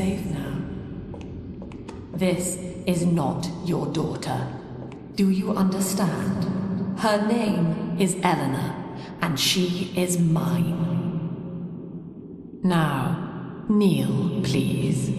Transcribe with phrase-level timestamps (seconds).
[0.00, 0.54] safe now.
[2.14, 2.56] This
[2.86, 4.38] is not your daughter.
[5.14, 6.38] Do you understand?
[6.98, 8.70] Her name is Eleanor,
[9.20, 10.80] and she is mine.
[12.62, 15.10] Now, kneel, please.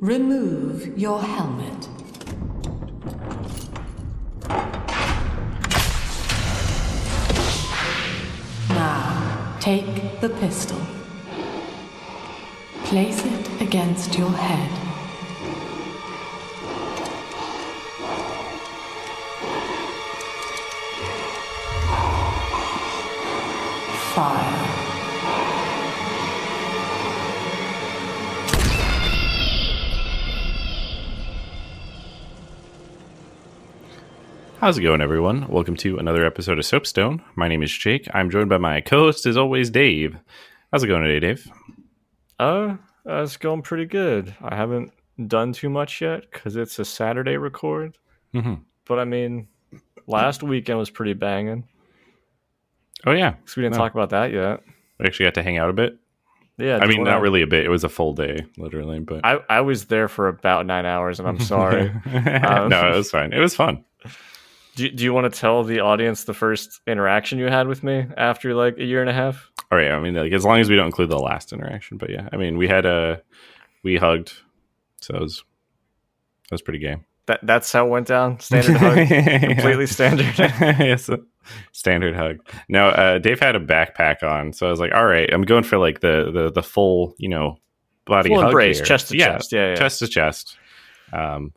[0.00, 1.88] Remove your helmet.
[8.68, 10.82] Now, take the pistol.
[12.86, 14.70] Place it against your head.
[24.14, 24.38] Fire.
[34.60, 35.48] How's it going, everyone?
[35.48, 37.20] Welcome to another episode of Soapstone.
[37.34, 38.06] My name is Jake.
[38.14, 40.16] I'm joined by my co-host, as always, Dave.
[40.70, 41.50] How's it going today, Dave?
[42.38, 42.76] Uh,
[43.08, 44.34] uh, it's going pretty good.
[44.42, 44.92] I haven't
[45.26, 47.96] done too much yet because it's a Saturday record.
[48.34, 48.54] Mm-hmm.
[48.86, 49.48] But I mean,
[50.06, 51.64] last weekend was pretty banging.
[53.06, 53.78] Oh yeah, because we didn't No.
[53.78, 54.62] talk about that yet.
[54.98, 55.98] we actually got to hang out a bit.
[56.58, 57.66] Yeah, I mean, not really a bit.
[57.66, 58.98] It was a full day, literally.
[59.00, 61.92] But I, I was there for about nine hours, and I'm sorry.
[62.06, 63.32] Um, no, it was fine.
[63.34, 63.84] It was fun.
[64.76, 68.06] do, do you want to tell the audience the first interaction you had with me
[68.16, 69.50] after like a year and a half?
[69.72, 69.90] All right.
[69.90, 72.36] I mean, like as long as we don't include the last interaction, but yeah, I
[72.36, 73.22] mean, we had a
[73.82, 74.32] we hugged,
[75.00, 75.44] so it was
[76.48, 76.96] that was pretty gay.
[77.24, 78.38] That that's how it went down.
[78.38, 79.08] Standard hug,
[79.56, 80.32] completely standard.
[80.38, 81.10] yes,
[81.72, 82.38] standard hug.
[82.68, 85.64] No, uh, Dave had a backpack on, so I was like, all right, I'm going
[85.64, 87.56] for like the the the full, you know,
[88.04, 88.86] body Full hug embrace, here.
[88.86, 89.52] chest to yeah, chest.
[89.52, 89.74] Yeah, yeah.
[89.76, 90.56] chest to chest,
[91.12, 91.52] um,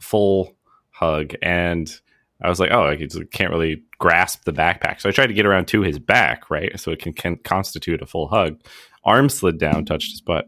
[0.00, 0.54] full
[0.90, 1.98] hug, and
[2.40, 5.34] I was like, oh, I just can't really grasp the backpack, so I tried to
[5.34, 8.60] get around to his back, right, so it can, can constitute a full hug.
[9.04, 10.46] Arm slid down, touched his butt.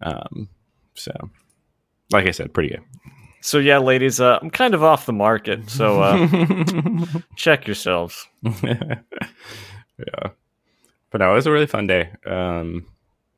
[0.00, 0.48] Um,
[0.94, 1.12] so,
[2.10, 2.82] like I said, pretty good.
[3.40, 5.68] So yeah, ladies, uh, I'm kind of off the market.
[5.68, 6.26] So uh,
[7.36, 8.26] check yourselves.
[8.62, 8.94] yeah.
[11.10, 12.10] But no, it was a really fun day.
[12.24, 12.86] Um,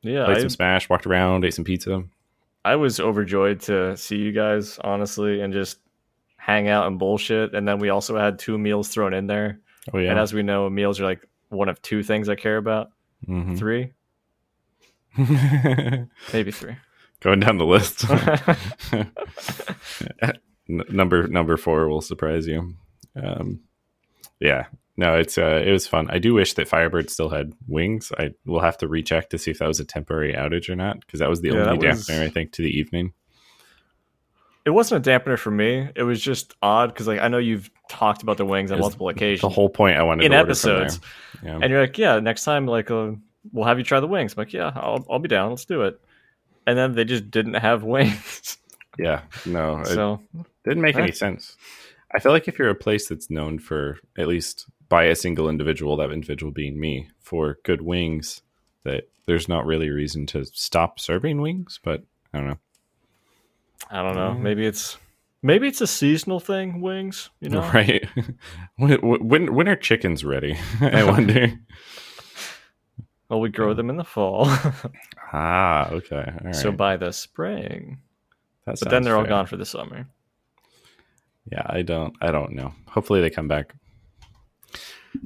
[0.03, 2.03] Yeah, played I, some Smash, walked around, ate some pizza.
[2.63, 5.79] I was overjoyed to see you guys, honestly, and just
[6.47, 7.53] hang out and bullshit.
[7.53, 9.59] And then we also had two meals thrown in there.
[9.93, 12.57] Oh yeah, And as we know, meals are like one of two things I care
[12.57, 12.89] about.
[13.27, 13.57] Mhm.
[13.57, 13.91] Three,
[16.33, 16.75] maybe three.
[17.21, 18.05] going down the list.
[20.67, 22.73] Number number four will surprise you.
[23.15, 23.61] Um,
[24.39, 24.65] yeah,
[24.97, 26.09] no, it's uh, it was fun.
[26.11, 28.11] I do wish that Firebird still had wings.
[28.17, 30.99] I will have to recheck to see if that was a temporary outage or not,
[30.99, 33.13] because that was the Yeah, only was- dampener I think to the evening.
[34.67, 35.87] It wasn't a dampener for me.
[35.95, 38.81] It was just odd because like I know you've talked about the wings on It's
[38.83, 39.39] multiple occasions.
[39.39, 40.81] The whole point I wanted in to order from there.
[40.81, 41.05] episodes,
[41.41, 41.59] Yeah.
[41.61, 43.11] and you're like, yeah, next time like uh,
[43.53, 44.33] we'll have you try the wings.
[44.33, 45.51] I'm like, yeah, I'll I'll be down.
[45.51, 46.01] Let's do it.
[46.65, 48.57] And then they just didn't have wings,
[48.99, 50.19] yeah, no, it so
[50.65, 51.55] didn't make any sense.
[52.13, 55.49] I feel like if you're a place that's known for at least by a single
[55.49, 58.41] individual, that individual being me, for good wings,
[58.83, 61.79] that there's not really a reason to stop serving wings.
[61.81, 62.03] But
[62.33, 62.57] I don't know.
[63.89, 64.31] I don't know.
[64.31, 64.41] Mm.
[64.41, 64.97] Maybe it's
[65.41, 66.81] maybe it's a seasonal thing.
[66.81, 67.61] Wings, you know.
[67.61, 68.07] Right?
[68.77, 70.57] when, when when are chickens ready?
[70.81, 71.53] I wonder.
[73.29, 74.45] Well, we grow them in the fall,
[75.33, 76.15] ah, okay.
[76.15, 76.55] All right.
[76.55, 77.99] so by the spring.
[78.65, 80.07] That But then they're all gone for the summer.
[81.51, 82.15] Yeah, I don't.
[82.21, 82.73] I don't know.
[82.87, 83.73] Hopefully they come back.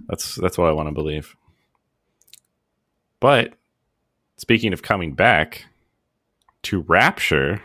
[0.07, 1.35] That's that's what I want to believe.
[3.19, 3.53] But
[4.37, 5.65] speaking of coming back
[6.63, 7.61] to Rapture,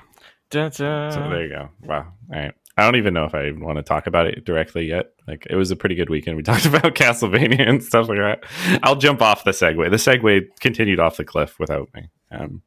[0.51, 1.13] Dun, dun.
[1.13, 1.69] so there you go.
[1.83, 2.13] Wow.
[2.33, 2.53] All right.
[2.79, 5.13] I don't even know if I even want to talk about it directly yet.
[5.27, 6.37] Like it was a pretty good weekend.
[6.37, 8.45] We talked about Castlevania and stuff like that.
[8.83, 9.91] I'll jump off the segue.
[9.91, 12.11] The segue continued off the cliff without me.
[12.31, 12.63] Um,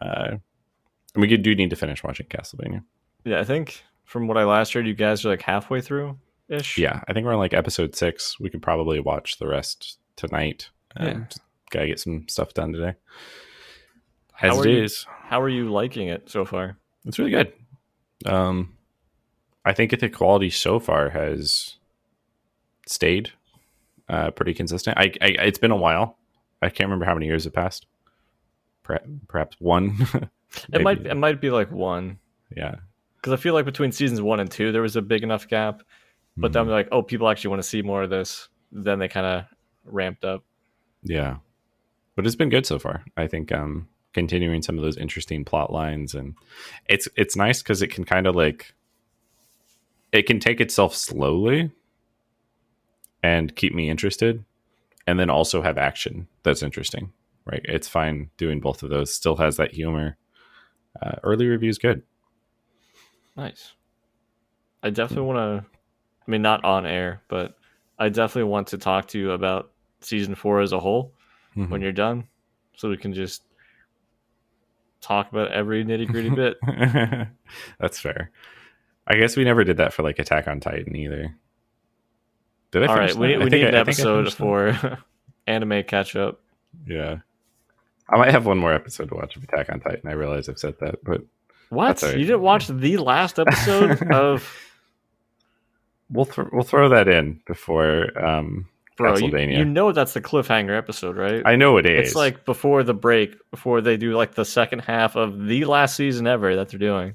[0.00, 0.36] uh,
[1.14, 2.82] and we do need to finish watching Castlevania.
[3.24, 6.18] Yeah, I think from what I last heard, you guys are like halfway through
[6.48, 6.78] ish.
[6.78, 8.40] Yeah, I think we're on like episode six.
[8.40, 10.70] We could probably watch the rest tonight.
[10.96, 11.32] And
[11.70, 12.94] gotta get some stuff done today.
[14.40, 16.78] As How it you- is, How are you liking it so far?
[17.04, 17.52] It's really good.
[18.26, 18.76] Um,
[19.64, 21.76] I think the quality so far has
[22.86, 23.30] stayed
[24.08, 24.96] uh, pretty consistent.
[24.98, 26.16] I, I it's been a while.
[26.62, 27.86] I can't remember how many years have passed.
[28.82, 29.96] Perhaps, one.
[30.72, 32.18] It might it might be like one
[32.56, 32.76] yeah.
[33.16, 35.82] because I feel like between seasons one and two there was a big enough gap.
[36.38, 36.66] But then Mhm.
[36.68, 38.48] they're like, oh, people actually want to see more of this.
[38.72, 39.44] Then they kind of
[39.84, 40.42] ramped up.
[41.02, 41.36] Yeah.
[42.16, 43.04] But it's been good so far.
[43.14, 46.34] I think um continuing some of those interesting plot lines and
[46.88, 48.74] it's it's nice cuz it can kind of like
[50.12, 51.70] it can take itself slowly
[53.22, 54.44] and keep me interested
[55.06, 57.12] and then also have action that's interesting,
[57.44, 57.60] right?
[57.64, 59.12] It's fine doing both of those.
[59.14, 60.16] Still has that humor.
[61.00, 62.02] Uh, early reviews good.
[63.36, 63.72] Nice.
[64.82, 65.70] I definitely want to.
[66.26, 67.56] I mean, not on air, but
[67.98, 71.12] I definitely want to talk to you about season four as a whole
[71.56, 71.70] Mhm.
[71.70, 72.28] when you're done,
[72.76, 73.42] so we can just
[75.00, 76.56] talk about every nitty gritty bit.
[77.80, 78.30] That's fair.
[79.06, 81.34] I guess we never did that for like Attack on Titan either.
[82.70, 82.86] Did I?
[82.86, 83.34] All right, finish we.
[83.34, 84.98] I we need I- an I episode for
[85.46, 86.40] anime catch up.
[86.86, 87.18] Yeah.
[88.10, 90.08] I might have one more episode to watch of Attack on Titan.
[90.08, 91.22] I realize I've said that, but
[91.70, 92.02] What?
[92.02, 92.16] Right.
[92.18, 94.50] You didn't watch the last episode of
[96.10, 98.66] we'll th- we'll throw that in before um
[98.98, 99.16] Bro?
[99.16, 99.58] You, Castlevania.
[99.58, 101.40] you know that's the cliffhanger episode, right?
[101.46, 102.08] I know it is.
[102.08, 105.96] It's like before the break, before they do like the second half of the last
[105.96, 107.14] season ever that they're doing.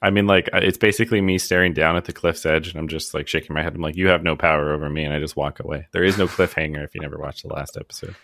[0.00, 2.88] I mean, like uh, it's basically me staring down at the cliff's edge, and I'm
[2.88, 3.74] just like shaking my head.
[3.74, 5.88] I'm like, "You have no power over me," and I just walk away.
[5.92, 8.14] There is no cliffhanger if you never watched the last episode.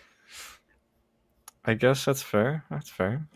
[1.65, 2.63] I guess that's fair.
[2.71, 3.27] That's fair.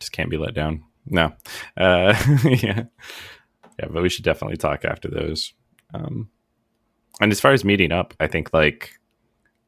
[0.00, 0.84] Just can't be let down.
[1.06, 1.34] No,
[1.76, 2.14] uh,
[2.44, 2.84] yeah,
[3.78, 5.52] yeah, but we should definitely talk after those.
[5.92, 6.30] Um,
[7.20, 8.98] and as far as meeting up, I think like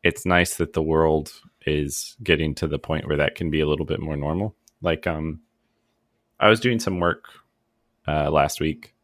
[0.03, 1.33] it's nice that the world
[1.67, 4.55] is getting to the point where that can be a little bit more normal.
[4.83, 5.41] Like, um,
[6.39, 7.25] I was doing some work
[8.07, 8.95] uh, last week,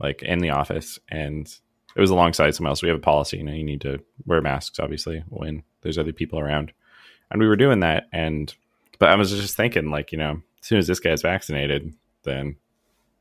[0.00, 1.46] like in the office, and
[1.94, 2.82] it was alongside someone else.
[2.82, 6.12] We have a policy, you know, you need to wear masks, obviously, when there's other
[6.12, 6.72] people around.
[7.30, 8.52] And we were doing that, and
[8.98, 11.94] but I was just thinking, like, you know, as soon as this guy's vaccinated,
[12.24, 12.56] then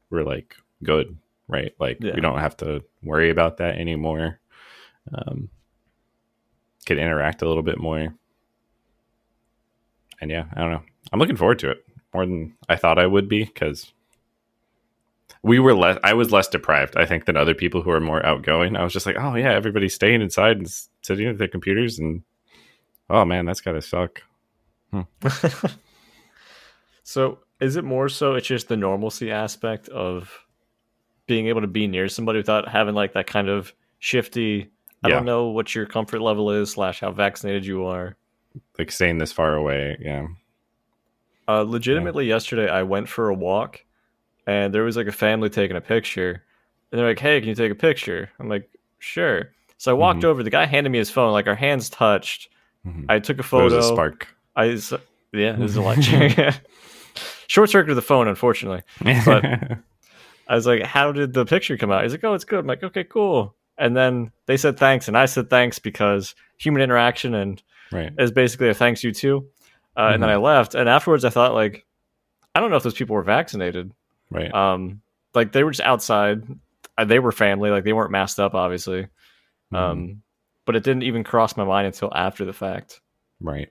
[0.10, 1.16] we're like good,
[1.48, 1.74] right?
[1.80, 2.16] Like, Yeah.
[2.16, 4.40] we don't have to worry about that anymore.
[5.14, 5.50] Um,
[6.86, 8.14] could interact a little bit more,
[10.22, 10.84] and yeah, I don't know.
[11.12, 13.92] I'm looking forward to it more than I thought I would be because
[15.42, 15.98] we were less.
[16.04, 18.76] I was less deprived, I think, than other people who are more outgoing.
[18.76, 20.70] I was just like, oh yeah, everybody's staying inside and
[21.02, 22.24] sitting at their computers, and
[23.10, 24.22] oh man, that's gotta suck.
[27.04, 30.46] so is it more so it's just the normalcy aspect of
[31.28, 34.72] being able to be near somebody without having like that kind of shifty
[35.04, 35.16] I Yeah.
[35.16, 38.16] don't know what your comfort level is slash how vaccinated you are.
[38.78, 40.28] Like staying this far away, yeah.
[41.48, 43.84] Uh, legitimately, yesterday I went for a walk,
[44.46, 46.44] and there was like a family taking a picture,
[46.92, 48.70] and they're like, "Hey, can you take a picture?" I'm like,
[49.00, 50.26] "Sure." So I walked Mhm.
[50.26, 50.44] over.
[50.44, 51.32] The guy handed me his phone.
[51.32, 52.50] Like our hands touched.
[52.86, 53.06] Mhm.
[53.10, 53.70] I took a photo.
[53.70, 54.28] There was a spark.
[54.56, 54.66] I
[55.32, 56.34] yeah, it was electric.
[57.48, 58.82] Short circuit of the phone, unfortunately.
[59.26, 59.46] But-
[60.48, 62.68] I was like, "How did the picture come out?" He's like, "Oh, it's good." I'm
[62.68, 67.34] like, "Okay, cool." And then they said thanks, and I said thanks because human interaction
[67.34, 67.62] and
[67.92, 68.12] right.
[68.20, 69.48] is basically a thanks you too.
[69.98, 70.44] Uh, And then I Mm-hmm.
[70.44, 71.86] left, and afterwards I thought like,
[72.54, 73.92] I don't know if those people were vaccinated.
[74.30, 74.54] Right.
[74.54, 75.02] Um,
[75.34, 76.44] like they were just outside.
[76.98, 79.08] Uh, They were family, like they weren't masked up, obviously.
[79.74, 79.78] Mhm.
[79.78, 80.22] Um,
[80.66, 83.02] but it didn't even cross my mind until after the fact.
[83.40, 83.70] Right.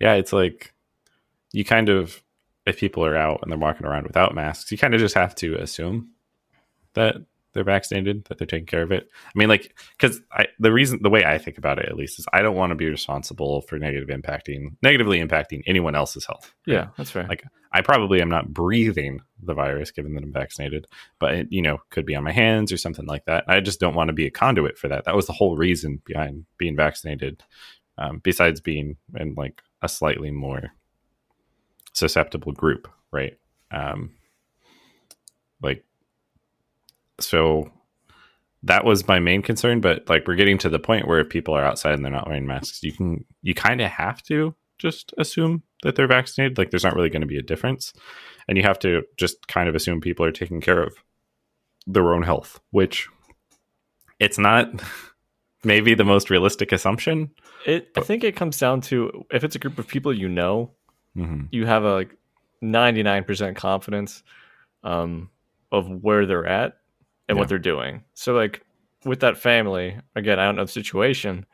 [0.00, 0.74] Yeah, it's like
[1.52, 2.22] you kind of
[2.66, 5.34] if people are out and they're walking around without masks, you kind of just have
[5.36, 6.10] to assume
[6.94, 7.14] that
[7.56, 9.08] they're vaccinated, that they're taking care of it.
[9.24, 12.20] I mean, like, because I, the reason, the way I think about it, at least,
[12.20, 16.54] is I don't want to be responsible for negative impacting, negatively impacting anyone else's health.
[16.66, 16.74] right?
[16.74, 17.28] Yeah, that's right.
[17.28, 17.42] Like,
[17.72, 20.86] I probably am not breathing the virus, given that I'm vaccinated,
[21.18, 23.44] but it, you know, could be on my hands or something like that.
[23.48, 25.04] I just don't want to be a conduit for that.
[25.04, 27.42] That was the whole reason behind being vaccinated.
[27.98, 30.72] Um, besides being in like a slightly more
[31.94, 33.38] susceptible group, right?
[33.70, 34.12] Um,
[35.62, 35.82] like,
[37.20, 37.70] so
[38.62, 39.80] that was my main concern.
[39.80, 42.26] But like, we're getting to the point where if people are outside and they're not
[42.26, 46.58] wearing masks, you can you kind of have to just assume that they're vaccinated.
[46.58, 47.92] Like, there's not really going to be a difference,
[48.48, 50.96] and you have to just kind of assume people are taking care of
[51.86, 53.08] their own health, which
[54.18, 54.68] it's not
[55.64, 57.30] maybe the most realistic assumption.
[57.66, 57.90] It.
[57.96, 60.72] I think it comes down to if it's a group of people you know,
[61.16, 61.46] Mm-hmm.
[61.50, 62.14] you have a like
[62.60, 64.22] ninety nine percent confidence
[64.84, 65.30] um,
[65.72, 66.76] of where they're at
[67.28, 67.40] and Yeah.
[67.40, 68.04] what they're doing.
[68.14, 68.62] So like
[69.04, 71.46] with that family, again, I don't know the situation,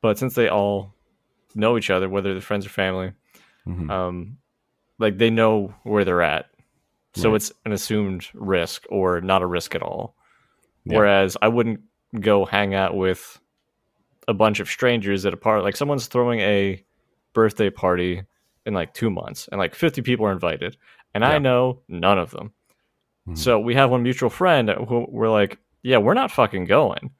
[0.00, 0.94] but since they all
[1.54, 3.12] know each other, whether they're friends or family,
[3.66, 3.90] Mm-hmm.
[3.90, 4.38] um,
[4.98, 6.46] like they know where they're at.
[7.14, 7.36] So Right.
[7.36, 10.14] it's an assumed risk or not a risk at all.
[10.84, 10.96] Yeah.
[10.98, 11.80] Whereas I wouldn't
[12.18, 13.38] go hang out with
[14.26, 15.62] a bunch of strangers at a party.
[15.62, 16.82] Like someone's throwing a
[17.34, 18.22] birthday party
[18.66, 20.76] in like two months and like 50 people are invited.
[21.14, 22.52] And I know none of them.
[23.28, 23.38] Mhm.
[23.38, 27.10] So we have one mutual friend who we're like, yeah, we're not fucking going.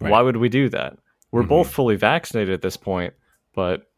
[0.00, 0.10] Right.
[0.10, 0.98] Why would we do that?
[1.32, 1.48] We're Mhm.
[1.48, 3.14] both fully vaccinated at this point,
[3.54, 3.90] but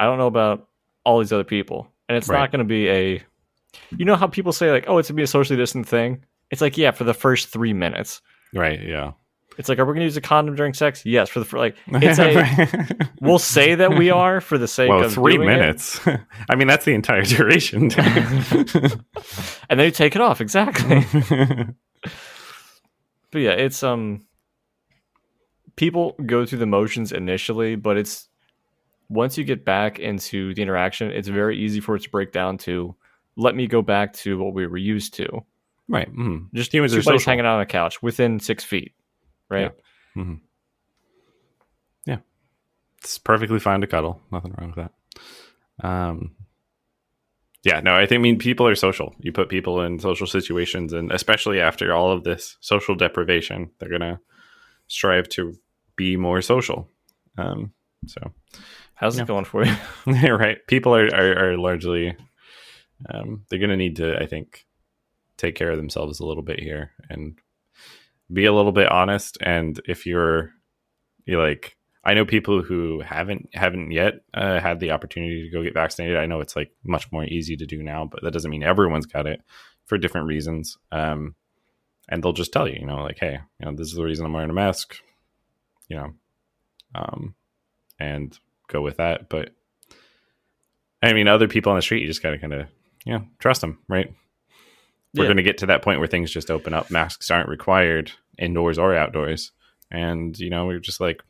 [0.00, 0.68] I don't know about
[1.04, 1.88] all these other people.
[2.08, 2.38] And it's Right.
[2.40, 3.22] not going to be a,
[3.96, 6.24] you know how people say like, oh, it's going to be a socially distant thing?
[6.50, 8.20] It's like, yeah, for the first three minutes.
[8.54, 8.80] Right.
[8.82, 9.12] Yeah.
[9.58, 11.04] It's like, are we going to use a condom during sex?
[11.04, 11.76] Yes, for the for like.
[11.86, 13.08] It's a.
[13.20, 16.00] we'll say that we are for the sake well, of three minutes.
[16.48, 17.90] I mean, that's the entire duration.
[17.98, 21.06] and then you take it off exactly.
[23.30, 24.26] but yeah, it's um.
[25.74, 28.28] People go through the motions initially, but it's
[29.08, 32.58] once you get back into the interaction, it's very easy for it to break down
[32.58, 32.94] to
[33.36, 35.26] let me go back to what we were used to.
[35.88, 36.08] right.
[36.08, 36.54] Mm-hmm.
[36.54, 37.30] Just Humans are social.
[37.30, 38.94] hanging out on a couch within six feet,
[39.52, 39.72] right?
[40.16, 40.40] Mhm.
[42.06, 42.18] Yeah.
[42.98, 44.20] It's perfectly fine to cuddle.
[44.32, 44.88] Nothing wrong with
[45.80, 45.86] that.
[45.88, 46.34] Um,
[47.64, 49.14] yeah, no, I think I mean people are social.
[49.20, 53.88] You put people in social situations, and especially after all of this social deprivation, they're
[53.90, 54.20] gonna
[54.88, 55.54] strive to
[55.96, 56.88] be more social.
[57.38, 57.72] Um,
[58.06, 58.32] so
[58.94, 59.22] How's Yeah.
[59.24, 59.74] it going for you?
[60.06, 60.58] You're right.
[60.68, 62.14] People are, are, are largely,
[63.10, 64.64] um, they're going to need to, I think,
[65.36, 67.36] take care of themselves a little bit here and
[68.32, 69.38] be a little bit honest.
[69.40, 70.50] And if you're,
[71.24, 75.62] you like, I know people who haven't haven't yet uh, had the opportunity to go
[75.62, 76.16] get vaccinated.
[76.16, 79.06] I know it's like much more easy to do now, but that doesn't mean everyone's
[79.06, 79.40] got it
[79.86, 80.76] for different reasons.
[80.90, 81.36] Um,
[82.08, 84.26] and they'll just tell you, you know, like, hey, you know, this is the reason
[84.26, 84.96] I'm wearing a mask,
[85.88, 86.12] you know,
[86.94, 87.36] um,
[88.00, 88.36] and
[88.66, 89.28] go with that.
[89.28, 89.54] But
[91.02, 92.66] I mean, other people on the street, you just got to kind of,
[93.04, 94.12] you know, trust them, right?
[95.14, 95.28] We're Yeah.
[95.28, 96.90] going to get to that point where things just open up.
[96.90, 99.52] Masks aren't required indoors or outdoors.
[99.90, 101.22] And, you know, we're just like,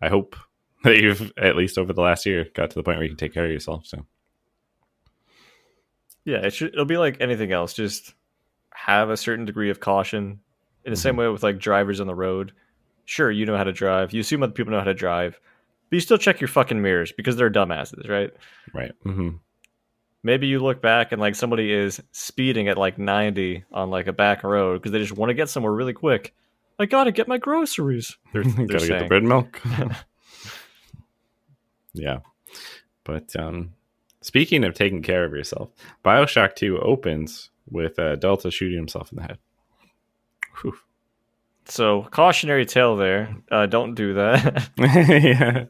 [0.00, 0.36] I hope
[0.84, 3.16] that you've, at least over the last year, got to the point where you can
[3.18, 3.86] take care of yourself.
[3.86, 4.06] So,
[6.24, 7.74] Yeah, it should, it'll be like anything else.
[7.74, 8.14] Just
[8.74, 10.40] have a certain degree of caution.
[10.84, 12.52] In the same way with like drivers on the road.
[13.04, 14.12] Sure, you know how to drive.
[14.14, 15.38] You assume other people know how to drive,
[15.90, 18.30] but you still check your fucking mirrors because they're dumbasses, right?
[18.72, 18.92] right.
[19.02, 19.30] hmm
[20.22, 24.12] Maybe you look back and like somebody is speeding at like 90 on like a
[24.12, 26.34] back road because they just want to get somewhere really quick.
[26.78, 28.16] I gotta get my groceries.
[28.32, 29.60] They're, they're Gotta get the bread and milk.
[31.94, 32.18] yeah.
[33.04, 33.72] But um,
[34.20, 35.70] speaking of taking care of yourself,
[36.04, 39.38] Bioshock 2 opens with uh, Delta shooting himself in the head.
[40.60, 40.74] Whew.
[41.66, 43.36] So cautionary tale there.
[43.50, 44.68] Uh, don't do that.
[44.78, 45.64] yeah.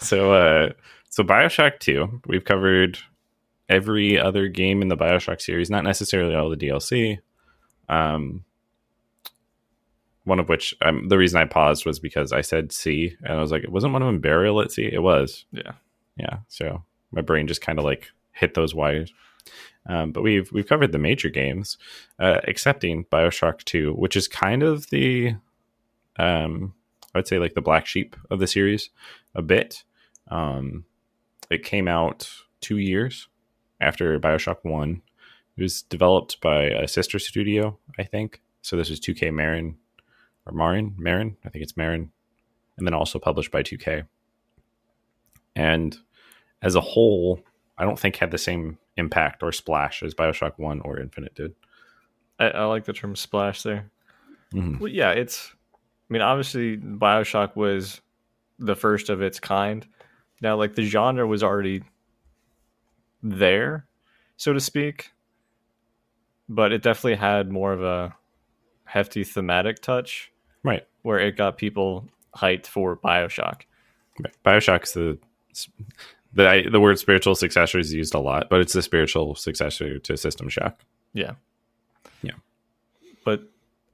[0.00, 0.72] So, uh,
[1.08, 2.98] so Bioshock 2, we've covered
[3.68, 7.18] every other game in the Bioshock series, not necessarily all the DLC.
[7.88, 8.44] Um,
[10.24, 13.40] one of which, um, the reason I paused was because I said C, and I
[13.40, 14.90] was like, it wasn't one of them Burial at Sea?
[14.92, 15.46] It was.
[15.52, 15.72] yeah.
[16.16, 19.12] yeah so my brain just kind of like hit those wires
[19.86, 21.78] um, but we've we've covered the major games
[22.18, 25.34] uh, excepting bioshock 2 which is kind of the
[26.18, 26.74] um,
[27.14, 28.90] i would say like the black sheep of the series
[29.34, 29.84] a bit
[30.28, 30.84] um,
[31.50, 33.28] it came out two years
[33.80, 35.02] after bioshock 1
[35.56, 39.76] it was developed by a sister studio i think so this is 2k marin
[40.46, 42.10] or marin marin i think it's marin
[42.76, 44.06] and then also published by 2k
[45.56, 45.98] and
[46.62, 47.40] as a whole,
[47.76, 51.54] I don't think had the same impact or splash as Bioshock One or Infinite did.
[52.38, 53.90] I, I like the term splash there.
[54.52, 54.80] Mhm.
[54.80, 55.52] Well, yeah, it's.
[55.74, 58.00] I mean, obviously, Bioshock was
[58.58, 59.86] the first of its kind.
[60.40, 61.82] Now, like the genre was already
[63.22, 63.86] there,
[64.36, 65.12] so to speak,
[66.48, 68.14] but it definitely had more of a
[68.84, 70.32] hefty thematic touch
[70.62, 70.86] Right.
[71.02, 73.62] where it got people hyped for Bioshock.
[74.22, 74.34] Right.
[74.44, 75.18] Bioshock's the
[76.34, 79.98] the I, the word spiritual successor is used a lot, but it's the spiritual successor
[79.98, 80.78] to System Shock.
[81.14, 81.32] Yeah.
[82.22, 82.34] Yeah.
[83.24, 83.42] But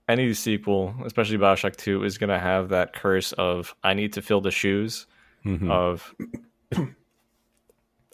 [0.09, 4.23] any sequel, especially Bioshock 2, is going to have that curse of I need to
[4.23, 5.07] fill the shoes
[5.45, 5.71] Mhm.
[5.71, 6.15] of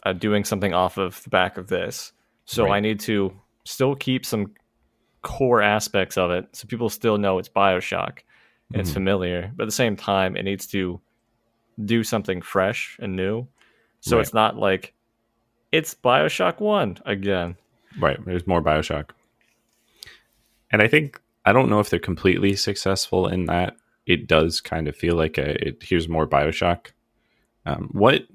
[0.03, 2.11] uh, doing something off of the back of this.
[2.45, 2.77] So Right.
[2.77, 3.33] I need to
[3.65, 4.53] still keep some
[5.21, 8.19] core aspects of it so people still know it's Bioshock
[8.73, 8.95] and it's Mhm.
[8.95, 9.51] familiar.
[9.55, 10.99] But at the same time, it needs to
[11.85, 13.47] do something fresh and new.
[14.01, 14.21] So Right.
[14.21, 14.93] it's not like
[15.71, 17.55] it's Bioshock 1 again.
[17.99, 18.23] Right.
[18.25, 19.11] There's more Bioshock.
[20.71, 23.75] And I think I don't know if they're completely successful in that.
[24.05, 26.87] It does kind of feel like a it here's more Bioshock.
[27.65, 28.25] Um, what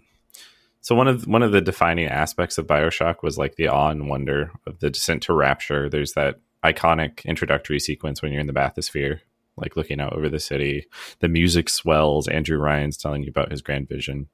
[0.86, 4.08] so one of one of the defining aspects of Bioshock was like the awe and
[4.08, 5.88] wonder of the descent to rapture.
[5.88, 9.18] There's that iconic introductory sequence when you're in the bathysphere,
[9.56, 10.86] like looking out over the city.
[11.18, 12.28] The music swells.
[12.28, 14.28] Andrew Ryan's telling you about his grand vision.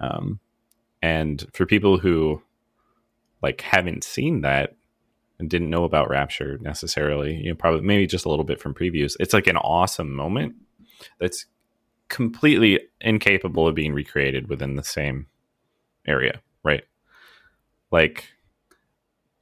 [0.00, 0.40] Um,
[1.02, 2.42] and for people who
[3.40, 4.74] like haven't seen that
[5.38, 8.74] and didn't know about Rapture necessarily, you know, probably maybe just a little bit from
[8.74, 9.16] previews.
[9.20, 10.56] It's like an awesome moment
[11.20, 11.46] that's
[12.08, 15.28] completely incapable of being recreated within the same
[16.06, 16.84] area, right?
[17.90, 18.28] Like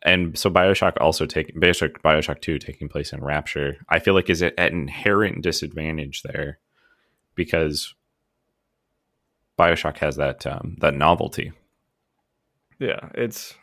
[0.02, 4.30] and so Bioshock also taking Bioshock Bioshock Two taking place in Rapture, I feel like
[4.30, 6.58] is at an inherent disadvantage there
[7.34, 7.94] because
[9.58, 11.52] Bioshock has that um, that novelty.
[12.78, 13.54] Yeah, it's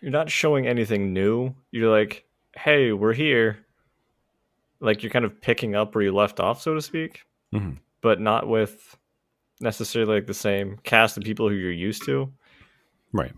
[0.00, 1.54] you're not showing anything new.
[1.72, 2.24] You're like,
[2.54, 3.58] hey, we're here.
[4.80, 7.78] Like you're kind of picking up where you left off, so to speak, Mhm.
[8.00, 8.96] but not with
[9.60, 12.32] necessarily like the same cast of people who you're used to.
[13.12, 13.32] Right.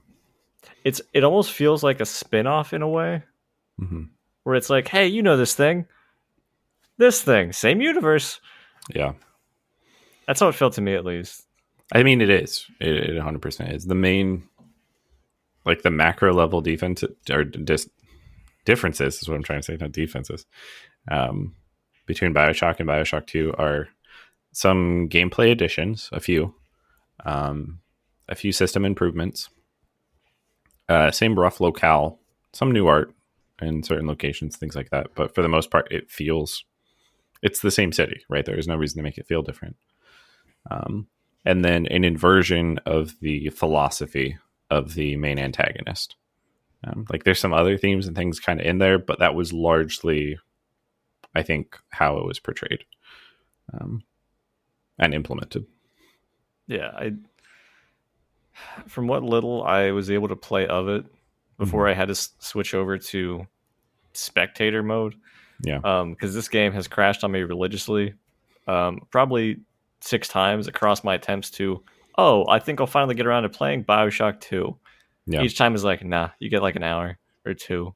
[0.85, 3.23] It's it almost feels like a spin-off in a way,
[3.79, 4.05] hmm
[4.43, 5.87] where it's like, hey, you know this thing.
[6.97, 8.41] This thing, same universe.
[8.95, 9.13] Yeah.
[10.27, 11.47] That's how it felt to me at least.
[11.93, 12.67] I mean, it is.
[12.81, 13.87] It, it 100% is.
[13.87, 14.49] The main,
[15.65, 17.89] like the macro level defense or dis,
[18.65, 20.47] differences is what I'm trying to say, not defenses,
[21.11, 21.55] um,
[22.07, 23.89] between Bioshock and Bioshock 2 are
[24.53, 26.55] some gameplay additions, a few,
[27.25, 27.81] um,
[28.29, 29.49] a few system improvements,
[30.89, 32.19] uh, same rough locale,
[32.53, 33.15] some new art
[33.63, 35.09] in certain locations, things like that.
[35.15, 36.65] But for the most part, it feels
[37.43, 38.45] it's the same city, right?
[38.45, 39.77] There is no reason to make it feel different.
[40.71, 41.07] Um,
[41.45, 44.37] and then an inversion of the philosophy
[44.71, 46.17] of the main antagonist.
[46.85, 49.53] Um, like there's some other themes and things kind of in there, but that was
[49.53, 50.39] largely,
[51.35, 52.85] I think, how it was portrayed
[53.73, 54.03] um,
[55.01, 55.67] and implemented.
[56.69, 57.15] Yeah, I
[58.87, 61.05] from what little I was able to play of it
[61.59, 63.47] before I had to s- switch over to
[64.13, 65.15] spectator mode.
[65.63, 65.81] Yeah.
[65.85, 68.15] Um, because this game has crashed on me religiously,
[68.67, 69.61] um, probably
[70.01, 71.83] six times across my attempts to.
[72.17, 74.77] Oh, I think I'll finally get around to playing Bioshock Two.
[75.27, 75.43] Yeah.
[75.43, 77.95] Each time is like, nah, you get like an hour or two.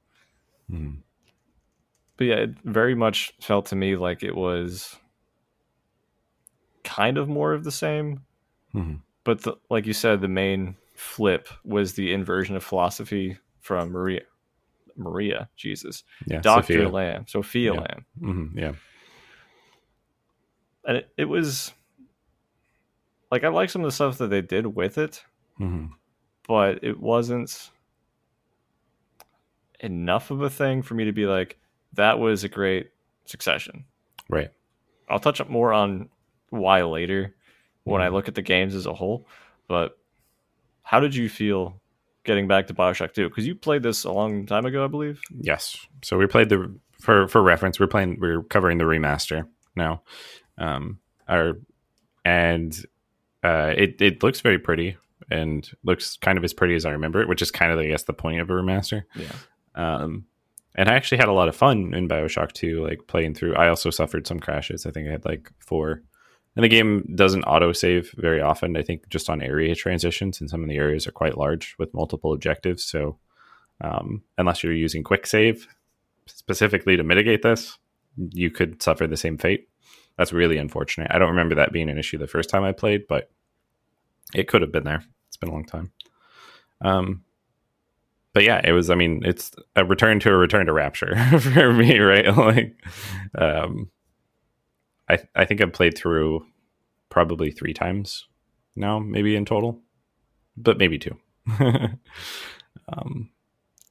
[0.71, 0.99] Mhm.
[2.17, 4.97] But yeah, it very much felt to me like it was
[6.85, 8.25] kind of more of the same.
[8.75, 9.01] Mhm.
[9.25, 14.23] But the, like you said, the main flip was the inversion of philosophy from Maria.
[14.97, 16.41] Maria, Jesus, Yeah.
[16.41, 16.89] Doctor Sophia.
[16.89, 17.81] Lamb, Sophia Yeah.
[17.81, 18.73] Lamb, Mhm, Yeah.
[20.87, 21.73] and it, it was
[23.33, 25.25] like I like some of the stuff that they did with it,
[25.59, 25.91] Mhm.
[26.47, 27.71] but it wasn't
[29.81, 31.59] enough of a thing for me to be like
[31.95, 32.91] that was a great
[33.25, 33.85] succession.
[34.29, 34.51] Right.
[35.09, 36.09] I'll touch up more on
[36.59, 37.35] why later
[37.85, 38.13] when I Mhm.
[38.13, 39.27] look at the games as a whole.
[39.69, 39.99] But
[40.83, 41.81] how did you feel
[42.25, 43.29] getting back to Bioshock 2?
[43.29, 45.21] Because you played this a long time ago, I believe.
[45.41, 45.77] Yes.
[46.03, 47.79] So we played the for for reference.
[47.79, 48.19] We're playing.
[48.21, 50.03] We're covering the remaster now.
[50.59, 50.99] Um.
[51.29, 51.59] Our
[52.25, 52.75] and
[53.43, 54.97] uh, it it looks very pretty
[55.31, 57.87] and looks kind of as pretty as I remember it, which is kind of I
[57.87, 59.05] guess the point of a remaster.
[59.15, 59.33] Yeah.
[59.75, 60.27] Um.
[60.77, 63.55] And I actually had a lot of fun in Bioshock 2, like playing through.
[63.55, 64.87] I also suffered some crashes.
[64.87, 66.03] I think I had like four.
[66.57, 68.77] And the game doesn't auto save very often.
[68.77, 71.95] I think just on area transitions, and some of the areas are quite large with
[71.95, 72.85] multiple objectives.
[72.85, 73.19] So,
[73.81, 75.67] um, unless you're using quick save
[76.27, 77.79] specifically to mitigate this,
[78.17, 79.69] you could suffer the same fate.
[80.17, 81.11] That's really unfortunate.
[81.11, 83.31] I don't remember that being an issue the first time I played, but
[84.33, 85.03] it could have been there.
[85.29, 85.91] It's been a long time.
[86.81, 87.25] Um,
[88.33, 88.91] but yeah, it was.
[88.91, 92.27] I mean, it's a return to a return to Rapture for me, right?
[92.37, 92.77] like,
[93.37, 93.91] um,
[95.09, 96.47] I I think I've played through
[97.11, 98.27] probably three times
[98.77, 99.81] now, maybe in total,
[100.57, 101.17] but maybe two.
[102.89, 103.31] um,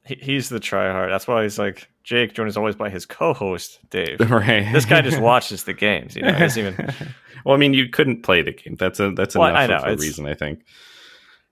[0.05, 1.09] He, he's the tryhard.
[1.09, 4.19] That's why he's like, Jake, joined is always by his co host, Dave.
[4.29, 4.67] right.
[4.73, 6.15] this guy just watches the games.
[6.15, 6.93] You know, he doesn't even.
[7.45, 8.75] well, I mean, you couldn't play the game.
[8.75, 10.25] That's a that's Well, enough I know, of a it's- reason.
[10.27, 10.63] I think.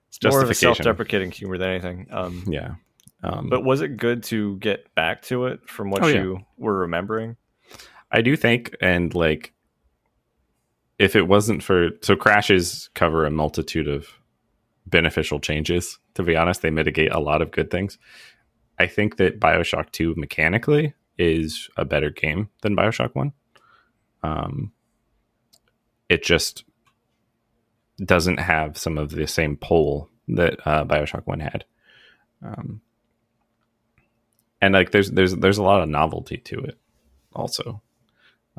[0.09, 2.07] It's more of a self deprecating humor than anything.
[2.11, 2.75] Um, Yeah.
[3.23, 6.15] Um, but was it good to get back to it from what Oh, yeah.
[6.21, 7.37] you were remembering?
[8.11, 9.53] I do think, and like,
[10.99, 14.07] if it wasn't for so crashes cover a multitude of
[14.85, 15.99] beneficial changes.
[16.15, 17.97] To be honest, they mitigate a lot of good things.
[18.77, 23.33] I think that Bioshock Two mechanically is a better game than Bioshock One.
[24.23, 24.71] Um,
[26.09, 26.63] it just
[28.03, 31.65] doesn't have some of the same pull that uh, Bioshock One had.
[32.43, 32.81] Um,
[34.61, 36.77] and like, there's there's there's a lot of novelty to it,
[37.33, 37.81] also.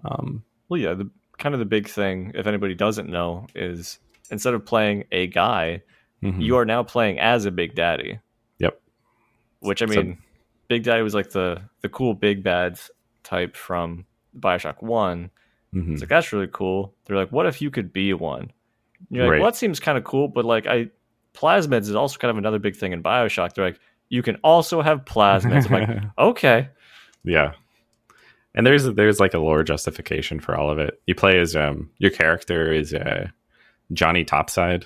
[0.05, 3.99] Um, Well, yeah, the kind of the big thing, if anybody doesn't know, is
[4.31, 5.83] instead of playing a guy,
[6.23, 6.41] mhm.
[6.43, 8.19] you are now playing as a Big Daddy.
[8.59, 8.81] Yep.
[9.61, 10.19] Which I So- mean,
[10.69, 12.91] Big Daddy was like the the cool big bads
[13.25, 14.07] type from
[14.39, 15.31] Bioshock One.
[15.75, 15.93] Mhm.
[15.93, 16.95] It's like that's really cool.
[17.05, 18.43] They're like, what if you could be one?
[18.43, 18.51] And
[19.11, 19.41] you're like, Right.
[19.43, 20.89] well, that seems kind of cool, but like I
[21.35, 23.53] plasmids is also kind of another big thing in Bioshock.
[23.55, 25.71] They're like, you can also have plasmids.
[25.71, 26.69] I'm like, okay.
[27.25, 27.53] yeah
[28.55, 31.91] and there's there's like a lore justification for all of it you play as um
[31.99, 33.27] your character is uh
[33.93, 34.85] johnny topside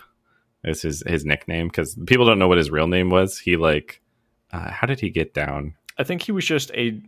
[0.63, 4.01] This is his nickname because people don't know what his real name was he like
[4.53, 5.75] uh, how did he get down?
[5.99, 7.01] I think he was just a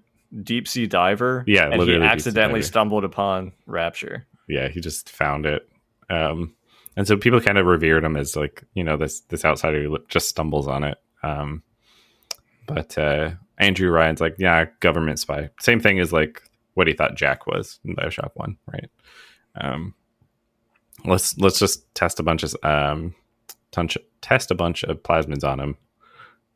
[0.42, 1.44] deep sea diver.
[1.46, 4.26] Yeah, and he accidentally stumbled upon Rapture.
[4.48, 5.68] Yeah, he just found it.
[6.10, 6.54] Um,
[6.96, 9.98] and so people kind of revered him as like you know this this outsider who
[10.08, 10.98] just stumbles on it.
[11.22, 11.62] Um,
[12.66, 15.50] but uh, Andrew Ryan's like, yeah, government spy.
[15.60, 16.42] Same thing as like
[16.78, 18.88] what he thought Jack was in Bioshock One, right?
[19.56, 19.94] Um,
[21.04, 23.16] let's let's just test a bunch of um,
[23.72, 25.76] tunch, test a bunch of plasmids on him,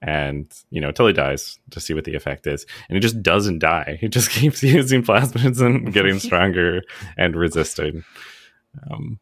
[0.00, 2.64] and you know till he dies to see what the effect is.
[2.88, 3.98] And he just doesn't die.
[4.00, 6.82] He just keeps using plasmids and getting stronger
[7.16, 8.04] and resisting.
[8.88, 9.18] Um,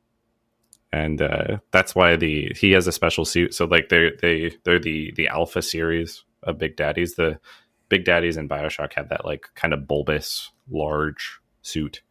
[0.93, 3.55] and uh, that's why the he has a special suit.
[3.55, 7.15] So like they're they they're the the alpha series of Big Daddies.
[7.15, 7.41] The
[7.89, 12.02] Big Daddies in Bioshock had that like kind of bulbous, large suit.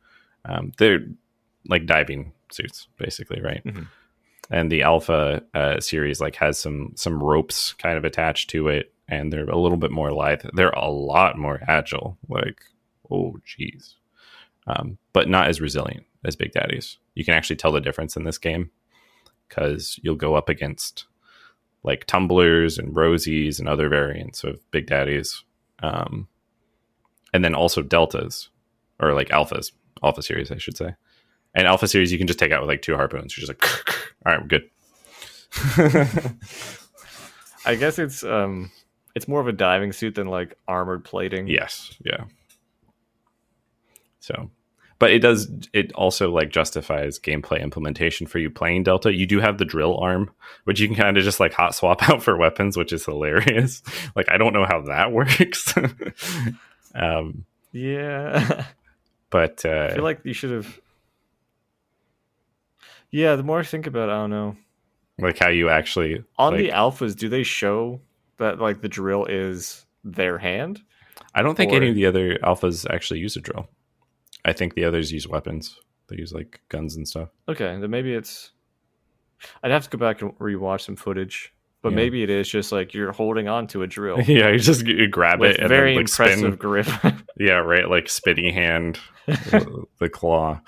[0.45, 1.05] Um, they're
[1.67, 3.63] like diving suits, basically, right?
[3.63, 3.87] Mhm.
[4.51, 8.93] And the Alpha uh, series like has some some ropes kind of attached to it,
[9.07, 10.41] and they're a little bit more lithe.
[10.53, 12.17] They're a lot more agile.
[12.27, 12.61] Like,
[13.11, 13.95] oh, jeez,
[14.65, 16.97] um, but not as resilient as Big Daddies.
[17.13, 18.71] You can actually tell the difference in this game
[19.47, 21.05] because you'll go up against
[21.83, 25.43] like rumblers and rosies and other variants of Big Daddies,
[25.81, 26.27] um,
[27.33, 28.49] and then also deltas
[28.99, 29.71] or like alphas,
[30.03, 30.95] alpha series, I should say.
[31.55, 33.35] And alpha series, you can just take out with like two harpoons.
[33.35, 34.69] You're just like, all right, we're good.
[37.65, 38.71] I guess it's um
[39.15, 41.47] it's more of a diving suit than like armored plating.
[41.47, 42.25] yes, yeah.
[44.19, 44.51] So,
[44.99, 45.49] but it does.
[45.73, 49.13] It also like justifies gameplay implementation for you playing Delta.
[49.13, 50.29] You do have the drill arm,
[50.65, 53.81] which you can kind of just like hot swap out for weapons, which is hilarious.
[54.15, 55.73] Like I don't know how that works.
[56.95, 58.65] Um, Yeah.
[59.29, 60.79] but uh, I feel like you should have
[63.11, 64.57] Yeah, the more I think about it, I don't know.
[65.17, 68.01] like how you actually On like, the alphas, do they show
[68.37, 70.81] that like the drill is their hand?
[71.35, 73.67] I don't think any of the other alphas actually use a drill.
[74.45, 75.77] I think the others use weapons.
[76.07, 77.29] They use like guns and stuff.
[77.47, 78.51] Okay, then maybe it's.
[79.63, 81.95] I'd have to go back and rewatch some footage, but Yeah.
[81.95, 85.07] maybe it is just like you're holding on to a drill yeah, you just you
[85.07, 86.55] grab with it and very then like impressive spin.
[86.55, 86.87] grip.
[87.39, 87.89] Yeah, right.
[87.89, 90.59] Like spinny hand, the the claw.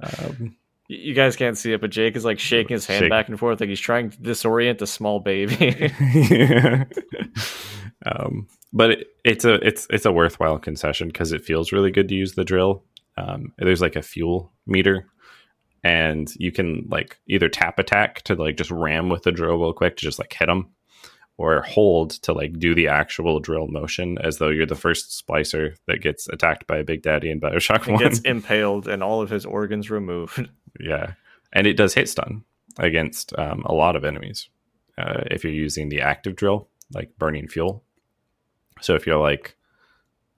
[0.00, 0.56] Um,
[0.88, 3.10] you guys can't see it, but Jake is like shaking his hand Shake.
[3.10, 5.90] back and forth, like he's trying to disorient a small baby.
[8.06, 12.08] um, but it, it's a it's it's a worthwhile concession because it feels really good
[12.08, 12.84] to use the drill.
[13.16, 15.06] Um, there's like a fuel meter,
[15.84, 19.72] and you can like either tap attack to like just ram with the drill real
[19.74, 20.70] quick to just like hit them,
[21.36, 25.76] or hold to like do the actual drill motion as though you're the first splicer
[25.86, 27.98] that gets attacked by a Big Daddy in Bioshock One.
[27.98, 30.48] gets impaled and all of his organs removed.
[30.80, 31.12] Yeah,
[31.52, 32.42] and it does hit stun
[32.80, 34.48] against um, a lot of enemies
[34.98, 37.84] uh, if you're using the active drill, like burning fuel.
[38.80, 39.56] So if you're like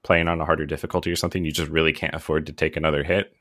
[0.03, 3.03] playing on a harder difficulty or something, you just really can't afford to take another
[3.03, 3.33] hit.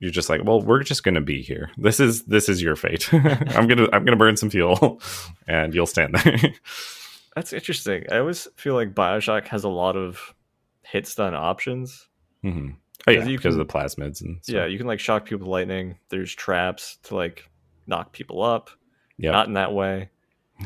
[0.00, 1.70] You're just like, well, we're just gonna be here.
[1.76, 3.08] This is this is your fate.
[3.12, 5.00] I'm gonna I'm gonna burn some fuel,
[5.48, 6.54] and you'll stand there.
[7.34, 8.04] That's interesting.
[8.10, 10.34] I always feel like Bioshock has a lot of
[10.82, 12.06] hit stun options.
[12.42, 12.70] hmm
[13.06, 14.54] Oh yeah, Because can- of the plasmids and stuff.
[14.54, 15.98] Yeah, you can like shock people with lightning.
[16.10, 17.48] There's traps to like
[17.86, 18.70] knock people up.
[19.18, 19.30] yeah.
[19.30, 20.10] Not in that way.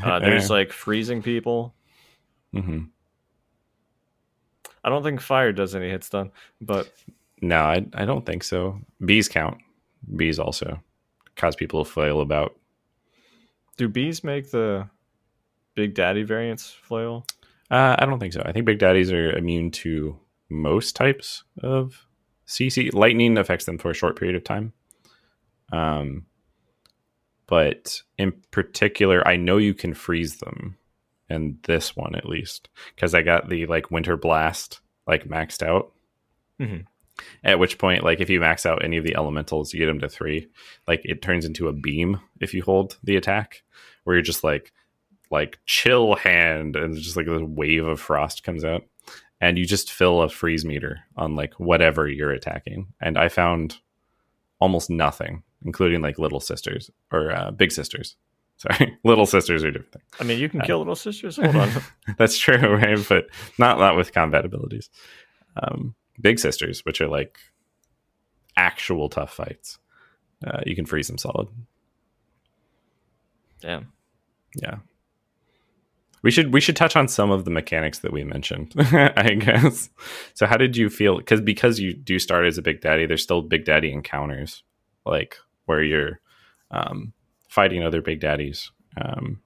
[0.02, 1.74] Uh, there's like freezing people.
[2.52, 2.84] hmm
[4.84, 6.90] I don't think fire does any hit stun, but
[7.42, 8.80] No, I I don't think so.
[9.04, 9.58] Bees count.
[10.16, 10.80] Bees also
[11.36, 12.56] cause people to flail about.
[13.76, 14.88] do bees make the
[15.74, 17.26] Big Daddy variants flail?
[17.70, 18.42] Uh, I don't think so.
[18.44, 20.18] I think Big Daddies are immune to
[20.50, 22.06] most types of
[22.46, 22.92] CC.
[22.92, 24.72] Lightning affects them for a short period of time.
[25.72, 26.26] Um,
[27.46, 30.76] but in particular, I know you can freeze them,
[31.30, 35.92] and this one at least, because I got the like Winter Blast like maxed out.
[36.60, 36.84] Mhm.
[37.44, 40.00] At which point, like if you max out any of the elementals, you get them
[40.00, 40.48] to three.
[40.88, 43.62] Like it turns into a beam if you hold the attack,
[44.04, 44.72] where you're just like
[45.30, 48.82] like chill hand and just like this wave of frost comes out
[49.40, 53.78] and you just fill a freeze meter on like whatever you're attacking and i found
[54.60, 58.14] almost nothing including like little sisters or uh, big sisters
[58.58, 60.02] sorry little sisters are different.
[60.20, 61.36] I mean, you can Uh, kill little sisters.
[61.36, 61.70] Hold on.
[62.18, 63.24] that's true right but
[63.58, 64.90] not not with combat abilities
[65.62, 67.38] um big sisters which are like
[68.56, 69.78] actual tough fights.
[70.46, 71.48] Uh, you can freeze them solid.
[73.60, 73.92] Damn.
[74.60, 74.78] yeah.
[76.22, 79.90] We should we should touch on some of the mechanics that we mentioned i guess.
[80.34, 83.22] So how did you feel because because you do start as a big daddy there's
[83.22, 84.62] still big daddy encounters
[85.04, 86.20] like where you're
[86.70, 87.12] um,
[87.48, 88.70] fighting other big daddies
[89.00, 89.40] um,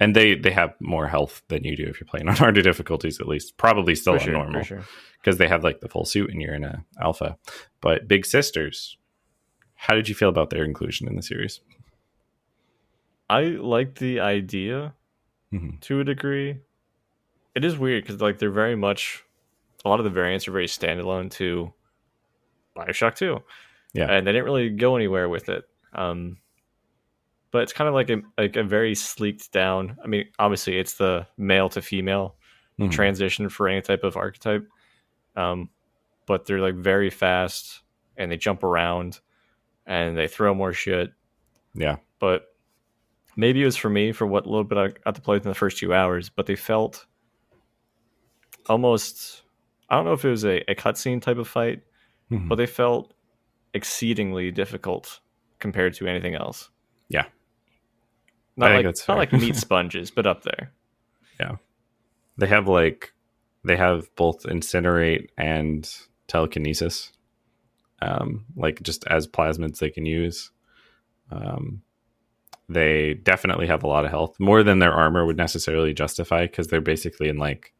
[0.00, 3.20] and they they have more health than you do if you're playing on harder difficulties
[3.20, 4.84] at least probably still For on sure, normal sure.
[5.20, 7.36] because they have like the full suit and you're in a alpha
[7.80, 8.98] but big sisters
[9.74, 11.60] how did you feel about their inclusion in the series
[13.28, 14.94] I like the idea
[15.52, 15.80] Mhm.
[15.82, 16.58] to a degree.
[17.54, 19.24] It is weird because like they're very much
[19.84, 21.72] a lot of the variants are very standalone to
[22.76, 23.42] Bioshock Two.
[23.94, 24.10] Yeah.
[24.12, 25.64] and they didn't really go anywhere with it.
[25.94, 26.36] Um,
[27.50, 29.96] but it's kind of like a like a very sleeked down.
[30.02, 32.36] I mean, obviously it's the male to female
[32.78, 32.90] Mhm.
[32.92, 34.66] transition for any type of archetype.
[35.36, 35.70] Um,
[36.26, 37.82] but they're like very fast
[38.16, 39.20] and they jump around
[39.86, 41.12] and they throw more shit.
[41.74, 42.46] yeah But
[43.36, 45.54] maybe it was for me for what little bit I got to play in the
[45.54, 47.06] first two hours, but they felt
[48.68, 49.42] almost
[49.88, 51.82] I don't know if it was a, a cutscene type of fight,
[52.30, 52.48] Mhm.
[52.48, 53.14] but they felt
[53.72, 55.20] exceedingly difficult
[55.60, 56.70] compared to anything else.
[57.08, 57.26] Yeah.
[58.56, 59.16] Not like not fair.
[59.16, 60.72] like meat sponges, but up there.
[61.38, 61.56] Yeah,
[62.38, 63.12] they have like
[63.64, 65.90] they have both incinerate and
[66.28, 67.12] telekinesis
[68.02, 70.50] um like just as plasmids they can use
[71.30, 71.82] um
[72.68, 76.66] they definitely have a lot of health more than their armor would necessarily justify because
[76.66, 77.72] they're basically in like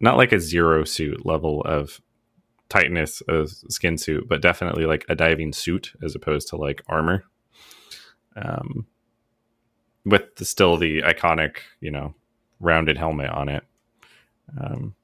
[0.00, 2.00] not like a zero suit level of
[2.68, 7.24] tightness of skin suit but definitely like a diving suit as opposed to like armor
[8.36, 8.86] um
[10.04, 12.14] with the, still the iconic you know
[12.60, 13.64] rounded helmet on it.
[14.58, 14.94] Um,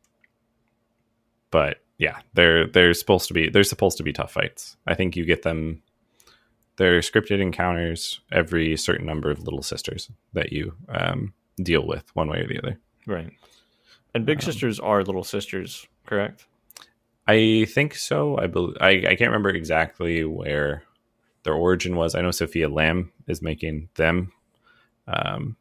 [1.51, 4.77] but yeah, they're they're supposed to be they're supposed to be tough fights.
[4.87, 5.83] I think you get them.
[6.77, 12.29] They're scripted encounters every certain number of little sisters that you um, deal with one
[12.29, 12.79] way or the other.
[13.05, 13.33] Right.
[14.15, 16.47] And big Um, sisters are little sisters, correct?
[17.27, 18.39] I think so.
[18.39, 20.85] I believe I, I can't remember exactly where
[21.43, 22.15] their origin was.
[22.15, 24.33] I know Sophia Lamb is making them
[25.09, 25.57] um,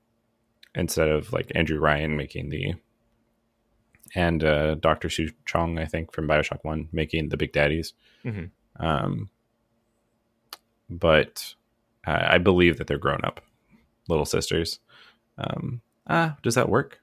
[0.75, 2.75] instead of like Andrew Ryan making the
[4.15, 5.09] and uh, Dr.
[5.09, 7.93] Su Chong, I think, from Bioshock One, making the Big Daddies.
[8.23, 8.51] Mhm.
[8.79, 9.29] Um,
[10.89, 11.55] but
[12.05, 13.41] uh, I believe that they're grown up
[14.07, 14.79] little sisters.
[15.37, 16.99] Um, ah, does that work?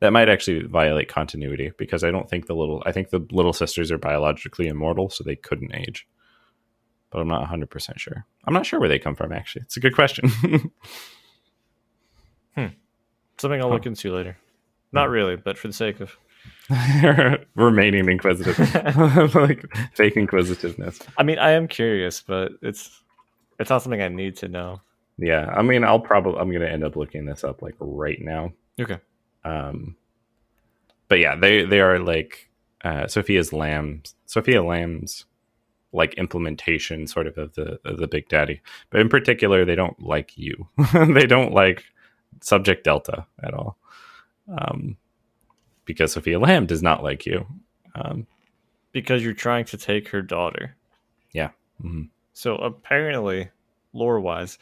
[0.00, 3.52] That might actually violate continuity because I don't think the little I think the little
[3.52, 6.06] sisters are biologically immortal, so they couldn't age.
[7.10, 8.24] But I'm not 100 percent sure.
[8.46, 9.32] I'm not sure where they come from.
[9.32, 10.30] Actually, it's a good question.
[13.38, 13.74] Something I'll Huh.
[13.74, 14.36] look into later.
[14.92, 16.16] Not really, but for the sake of
[17.54, 18.58] Remaining inquisitive,
[19.34, 20.98] like fake inquisitiveness.
[21.16, 23.02] I mean, I am curious, but it's
[23.58, 24.80] it's not something I need to know.
[25.18, 28.52] Yeah, I mean, I'll probably I'm gonna end up looking this up like right now.
[28.80, 28.98] Okay.
[29.44, 29.96] Um,
[31.08, 32.50] but yeah, they they are like
[32.84, 34.14] uh, Sophia's lambs.
[34.26, 35.24] Sophia Lamb's
[35.92, 38.60] like implementation, sort of of the of the Big Daddy.
[38.90, 40.68] But in particular, they don't like you.
[40.92, 41.84] they don't like
[42.42, 43.76] Subject Delta at all.
[44.48, 44.96] Um,
[45.84, 47.46] because Sophia Lamb does not like you.
[47.94, 48.26] Um,
[48.92, 50.74] Because you're trying to take her daughter.
[51.82, 52.08] mhm.
[52.32, 53.50] So apparently,
[53.92, 54.58] lore wise,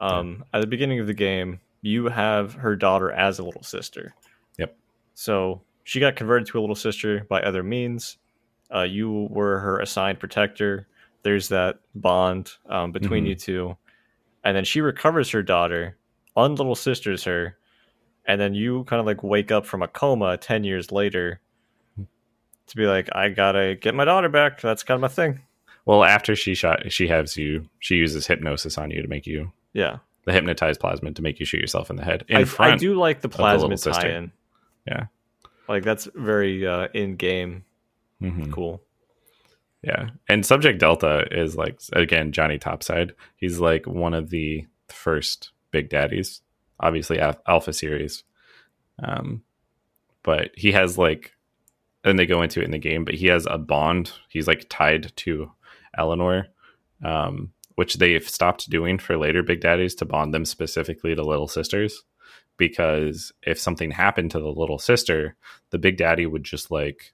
[0.00, 4.14] um, at the beginning of the game, you have her daughter as a little sister.
[4.58, 4.74] Yep.
[5.12, 8.16] So she got converted to a little sister by other means.
[8.74, 10.86] Uh, you were her assigned protector.
[11.22, 13.28] There's that bond um, between Mhm.
[13.28, 13.76] you two,
[14.42, 15.98] and then she recovers her daughter,
[16.36, 17.56] un little sisters her,
[18.26, 21.40] and then you kind of like wake up from a coma ten years later.
[22.68, 24.60] To be like, I gotta get my daughter back.
[24.60, 25.42] That's kind of my thing.
[25.84, 27.68] Well, after she shot, she has you.
[27.78, 29.98] She uses hypnosis on you to make you Yeah.
[30.24, 32.24] the hypnotized plasmid to make you shoot yourself in the head.
[32.28, 34.00] In I, front, I do like the the plasmid sister.
[34.02, 34.32] tie-in.
[34.86, 35.06] Yeah.
[35.68, 37.64] like that's very uh, in game
[38.22, 38.50] Mhm.
[38.50, 38.82] cool.
[39.82, 40.08] Yeah.
[40.28, 43.12] And Subject Delta is like again Johnny Topside.
[43.36, 46.40] He's like one of the first big daddies,
[46.80, 48.24] obviously Alpha series.
[49.02, 49.42] Um
[50.22, 51.32] but he has like
[52.04, 54.12] and they go into it in the game, but he has a bond.
[54.28, 55.52] He's like tied to
[55.98, 56.46] Eleanor.
[57.04, 61.48] Um which they've stopped doing for later big daddies to bond them specifically to little
[61.48, 62.04] sisters
[62.56, 65.36] because if something happened to the little sister,
[65.70, 67.12] the big daddy would just like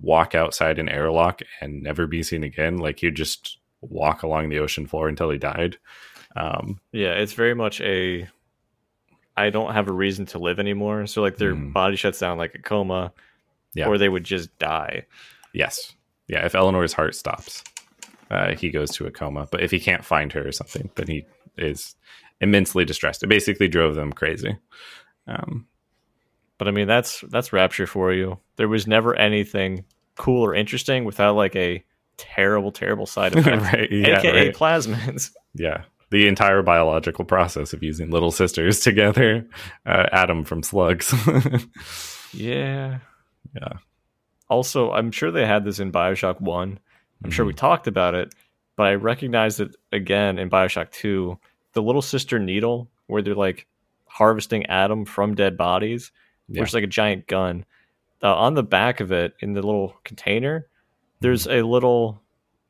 [0.00, 2.78] walk outside an airlock and never be seen again.
[2.78, 5.78] Like he'd just walk along the ocean floor until he died.
[6.36, 8.28] Um, Yeah, it's very much a
[9.36, 11.06] I don't have a reason to live anymore.
[11.06, 11.72] So like their Mhm.
[11.72, 13.12] body shuts down like a coma,
[13.74, 13.88] Yeah.
[13.88, 15.06] or they would just die.
[15.52, 15.92] yes.
[16.28, 16.44] Yeah.
[16.46, 17.62] If Eleanor's heart stops,
[18.30, 19.46] uh, he goes to a coma.
[19.50, 21.26] But if he can't find her or something, then he
[21.58, 21.94] is
[22.40, 23.22] immensely distressed.
[23.22, 24.56] It basically drove them crazy.
[25.26, 25.66] Um,
[26.58, 28.38] But I mean, that's that's Rapture for you.
[28.56, 29.84] There was never anything
[30.16, 31.84] cool or interesting without like a
[32.16, 33.62] terrible, terrible side effect.
[33.62, 33.90] right.
[33.90, 34.18] Yeah.
[34.20, 34.54] AKA right.
[34.56, 35.32] plasmids.
[35.54, 35.82] Yeah.
[36.14, 39.44] The entire biological process of using little sisters together,
[39.84, 41.12] uh, Adam from Slugs.
[42.32, 42.98] Yeah.
[43.54, 43.74] Yeah.
[44.48, 46.78] Also, I'm sure they had this in Bioshock 1.
[47.24, 47.58] I'm sure we Mm-hmm.
[47.58, 48.34] talked about it,
[48.76, 51.38] but I recognized it again in Bioshock 2.
[51.72, 53.66] The little sister needle, where they're like
[54.06, 56.10] harvesting Adam from dead bodies,
[56.48, 56.60] Yeah.
[56.60, 57.64] which is like a giant gun.
[58.22, 60.66] Uh, on the back of it, in the little container,
[61.20, 61.58] there's Mm-hmm.
[61.64, 62.20] a little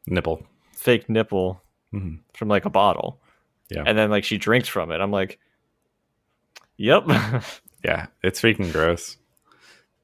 [0.06, 0.46] nipple.
[0.72, 1.62] fake nipple
[1.94, 2.18] Mhm.
[2.34, 3.18] from like a bottle.
[3.70, 3.84] Yeah.
[3.86, 5.00] And then like she drinks from it.
[5.00, 5.38] I'm like,
[6.76, 7.04] yep.
[7.84, 9.18] Yeah, it's freaking gross.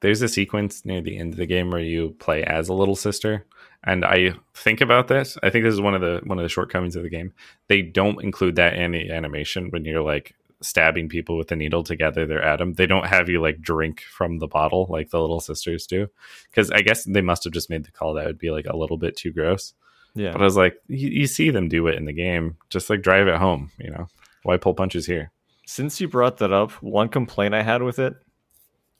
[0.00, 2.96] There's a sequence near the end of the game where you play as a little
[2.96, 3.46] sister,
[3.82, 5.38] and I think about this.
[5.42, 7.32] I think this is one of the one of the shortcomings of the game.
[7.68, 11.82] They don't include that in the animation when you're like stabbing people with the needle
[11.82, 12.26] together.
[12.26, 12.74] They're Adam.
[12.74, 16.08] They don't have you like drink from the bottle like the little sisters do,
[16.50, 18.76] because I guess they must have just made the call that would be like a
[18.76, 19.72] little bit too gross.
[20.14, 20.32] Yeah.
[20.32, 22.56] But I was like, you, you see them do it in the game.
[22.68, 24.06] Just like drive it home, you know.
[24.42, 25.30] Why pull punches here?
[25.66, 28.14] Since you brought that up, one complaint I had with it.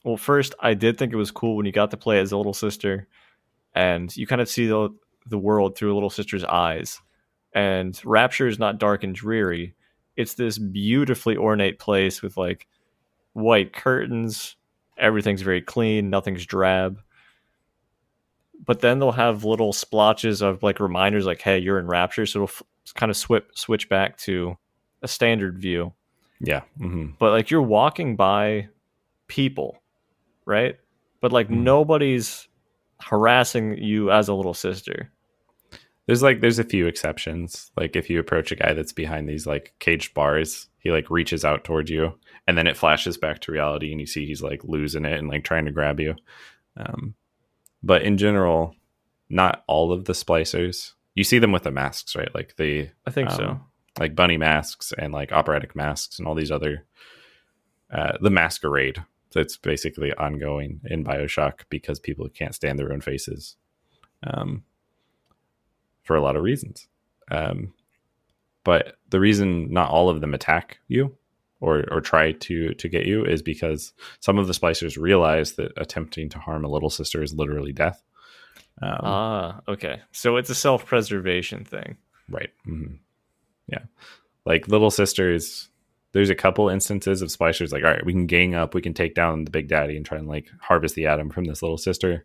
[0.04, 2.36] Well, first, I did think it was cool when you got to play as a
[2.36, 3.08] little sister,
[3.74, 4.90] and you kind of see the
[5.26, 7.00] the world through a little sister's eyes.
[7.54, 9.74] And Rapture is not dark and dreary;
[10.16, 12.66] it's this beautifully ornate place with like
[13.32, 14.56] white curtains.
[14.96, 16.10] Everything's very clean.
[16.10, 17.00] Nothing's drab.
[18.64, 22.40] But then they'll have little splotches of like reminders, like "Hey, you're in Rapture," so
[22.40, 22.62] it'll f-
[22.94, 24.56] kind of swip switch back to
[25.02, 25.92] a standard view
[26.40, 26.60] Yeah.
[26.78, 28.68] hmm but like you're walking by
[29.28, 29.78] people,
[30.44, 30.76] right?
[31.20, 31.62] But like Mhm.
[31.62, 32.48] nobody's
[33.00, 35.10] harassing you as a little sister.
[36.06, 37.70] There's like there's a few exceptions.
[37.76, 41.44] Like if you approach a guy that's behind these like caged bars, he like reaches
[41.44, 44.62] out towards you, and then it flashes back to reality, and you see he's like
[44.64, 46.16] losing it and like trying to grab you.
[46.76, 47.14] Um,
[47.82, 48.74] but in general,
[49.28, 50.92] not all of the splicers.
[51.14, 52.34] You see them with the masks, right?
[52.34, 53.60] Like the I think um, so.
[53.98, 56.84] like bunny masks and like operatic masks and all these other
[57.92, 63.56] uh, the masquerade that's basically ongoing in bioshock because people can't stand their own faces
[64.24, 64.64] um,
[66.02, 66.88] for a lot of reasons
[67.30, 67.72] um,
[68.64, 71.16] but the reason not all of them attack you
[71.60, 75.72] or or try to to get you is because some of the splicers realize that
[75.76, 78.02] attempting to harm a little sister is literally death
[78.82, 80.00] um, ah, okay.
[80.12, 81.96] So it's a self-preservation thing.
[82.28, 82.50] Right.
[82.64, 82.94] hmm
[83.66, 83.82] Yeah.
[84.46, 85.68] Like little sisters,
[86.12, 88.94] there's a couple instances of splicers like, all right, we can gang up, we can
[88.94, 91.78] take down the big daddy and try and like harvest the Adam from this little
[91.78, 92.24] sister.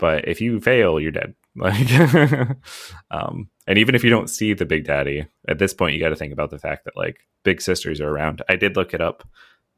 [0.00, 1.34] But if you fail, you're dead.
[1.56, 1.90] Like,
[3.10, 6.10] um, and even if you don't see the big daddy, at this point, you got
[6.10, 8.40] to think about the fact that like big sisters are around.
[8.48, 9.28] I did look it up;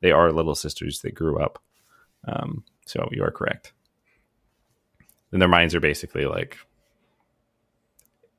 [0.03, 1.59] they are little sisters that grew up.
[2.29, 3.73] Um, so you are correct.
[5.33, 6.59] And their minds are basically like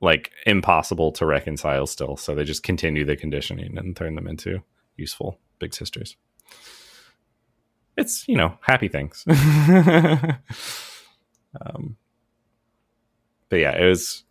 [0.00, 2.16] like impossible to reconcile still.
[2.16, 4.62] So they just continue the conditioning and turn them into
[4.96, 6.16] useful big sisters.
[7.96, 9.24] It's, you know, happy things.
[11.60, 11.96] um,
[13.48, 14.24] but yeah, it was,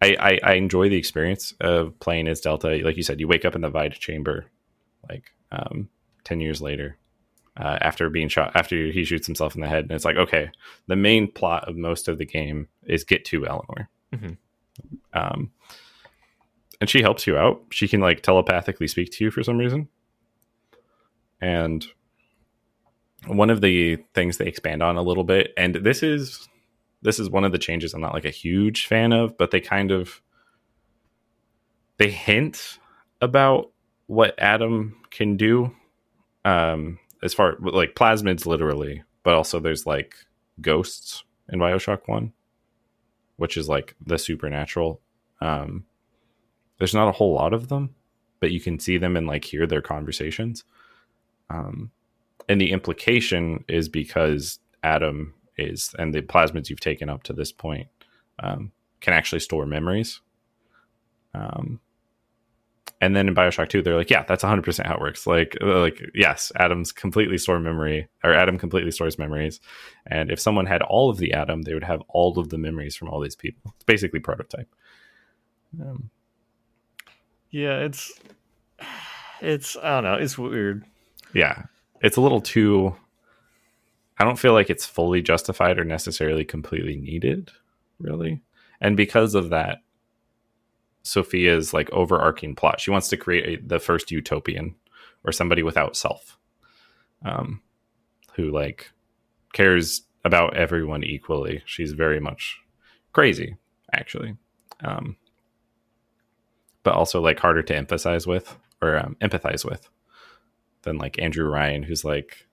[0.00, 2.80] I, I, I enjoy the experience of playing as Delta.
[2.84, 4.46] Like you said, you wake up in the Vita-Chamber
[5.08, 5.88] like um,
[6.24, 6.96] 10 years later.
[7.56, 10.50] Uh, after being shot, after he shoots himself in the head, and it's like, okay,
[10.86, 14.36] the main plot of most of the game is get to Eleanor Mhm.
[15.12, 15.50] um,
[16.80, 17.60] and she helps you out.
[17.70, 19.88] She can like telepathically speak to you for some reason.
[21.40, 21.84] And
[23.26, 26.48] one of the things they expand on a little bit, and this is
[27.02, 29.60] this is one of the changes I'm not like a huge fan of, but they
[29.60, 30.20] kind of
[31.98, 32.78] they hint
[33.20, 33.70] about
[34.06, 35.74] what Adam can do.
[36.44, 40.14] Um, as far like plasmids literally, but also there's like
[40.60, 42.32] ghosts in Bioshock One
[43.40, 45.00] which is like the supernatural.
[45.40, 45.86] Um,
[46.76, 47.94] there's not a whole lot of them,
[48.38, 50.62] but you can see them and like hear their conversations.
[51.48, 51.90] Um,
[52.50, 57.52] and the implication is because Adam is, and the plasmids you've taken up to this
[57.52, 57.88] point
[58.38, 60.20] um, can actually store memories.
[61.34, 61.80] Um,
[63.02, 65.26] and then in Bioshock 2, they're like, yeah, that's 100% how it works.
[65.26, 69.58] Like, uh, like yes, Adam's completely store memory, or Adam completely stores memories.
[70.06, 72.96] And if someone had all of the Adam, they would have all of the memories
[72.96, 73.72] from all these people.
[73.76, 74.68] It's basically prototype.
[75.80, 76.10] Um,
[77.50, 78.12] Yeah, it's
[79.40, 80.84] it's I don't know, it's weird.
[81.32, 81.62] yeah,
[82.02, 82.94] it's a little too.
[84.20, 87.50] I don't feel like it's fully justified or necessarily completely needed,
[87.98, 88.42] really.
[88.78, 89.78] And because of that,
[91.02, 94.74] Sophia's like overarching plot, she wants to create a, the first utopian
[95.24, 96.36] or somebody without self,
[97.24, 97.62] um,
[98.34, 98.90] who like
[99.54, 101.62] cares about everyone equally.
[101.64, 102.58] She's very much
[103.14, 103.56] crazy,
[103.94, 104.36] actually.
[104.84, 105.16] Um,
[106.82, 109.88] but also like harder to emphasize with or um, empathize with
[110.82, 112.46] than like Andrew Ryan, who's like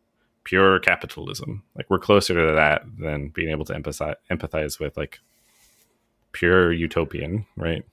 [0.48, 1.62] pure capitalism.
[1.76, 5.20] Like we're closer to that than being able to empathize empathize with like
[6.32, 7.84] pure utopian, right?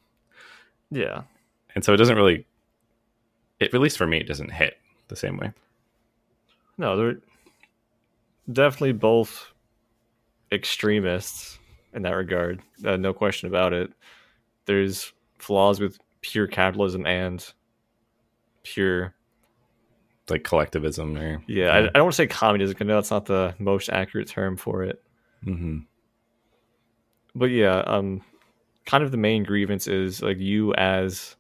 [0.89, 1.23] Yeah.
[1.75, 2.47] And so it doesn't really,
[3.59, 4.77] it, at least for me, it doesn't hit
[5.09, 5.51] the same way.
[6.79, 7.19] No, they're
[8.53, 9.53] definitely both
[10.53, 11.59] extremists
[11.93, 12.63] in that regard.
[12.85, 13.93] Uh, no question about it.
[14.67, 17.45] There's flaws with pure capitalism and
[18.63, 19.13] pure
[20.31, 23.55] like collectivism or yeah, I, I don't want to say communism because that's not the
[23.59, 25.03] most accurate term for it.
[25.43, 25.81] hmm
[27.35, 28.23] But yeah, um,
[28.87, 31.37] kind of the main grievance is like you as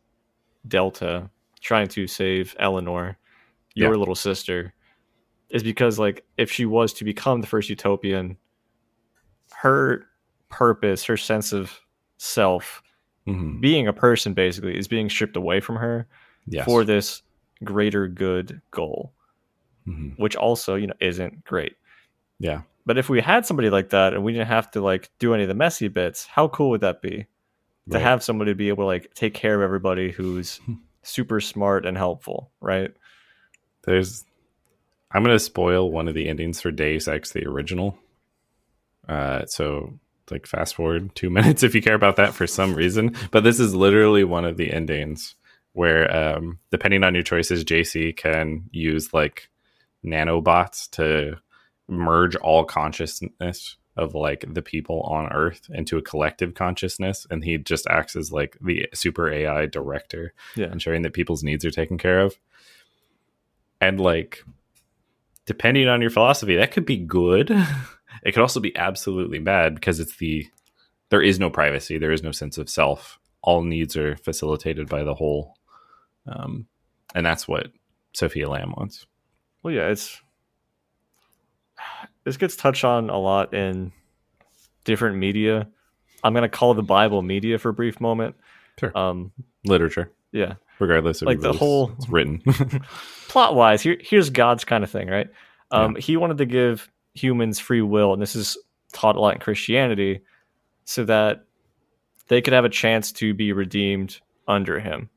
[0.66, 1.30] Delta
[1.60, 3.16] trying to save Eleanor,
[3.74, 3.98] your Yeah.
[3.98, 4.74] little sister,
[5.50, 8.36] is because like if she was to become the first utopian,
[9.52, 10.06] her
[10.50, 11.80] purpose, her sense of
[12.18, 12.82] self,
[13.24, 16.06] hmm being a person basically, is being stripped away from her
[16.46, 16.64] yes.
[16.66, 17.22] for this
[17.64, 19.12] greater good goal,
[19.84, 21.76] hmm which also you know isn't great.
[22.38, 25.34] yeah, But if we had somebody like that and we didn't have to like do
[25.34, 27.26] any of the messy bits, how cool would that be?
[27.90, 30.58] To have somebody be able to like take care of everybody who's
[31.02, 32.90] super smart and helpful, right?
[33.84, 34.24] There's,
[35.12, 37.98] I'm gonna spoil one of the endings for Deus Ex, the original.
[39.06, 39.98] Uh, so
[40.30, 43.14] like fast forward two minutes if you care about that for some reason.
[43.30, 45.34] But this is literally one of the endings
[45.74, 49.48] where, um, depending on your choices, JC can use like
[50.04, 51.36] nanobots to
[51.88, 57.58] merge all consciousness of like the people on Earth into a collective consciousness, and he
[57.58, 60.72] just acts as like the super AI director Yeah.
[60.72, 62.36] ensuring that people's needs are taken care of.
[63.80, 64.42] And like,
[65.46, 67.50] depending on your philosophy, that could be good.
[68.22, 70.46] It could also be absolutely bad because it's the
[71.10, 73.18] there is no privacy, there is no sense of self.
[73.42, 75.56] All needs are facilitated by the whole,
[76.26, 76.66] um,
[77.14, 77.68] and that's what
[78.12, 79.06] Sophia Lamb wants.
[79.62, 80.20] Well, yeah, it's
[82.24, 83.92] this gets touched on a lot in
[84.84, 85.68] different media.
[86.22, 88.36] I'm gonna call the Bible media for a brief moment.
[88.80, 88.96] Sure.
[88.96, 89.32] Um,
[89.64, 92.40] Literature, yeah, regardless of Like the whole- it's written.
[93.28, 95.28] plot wise, here here's God's kind of thing, right?
[95.70, 98.56] Um, He wanted to give humans free will, and this is
[98.92, 100.20] taught a lot in Christianity,
[100.84, 101.44] so that
[102.28, 104.18] they could have a chance to be redeemed
[104.48, 105.10] under Him.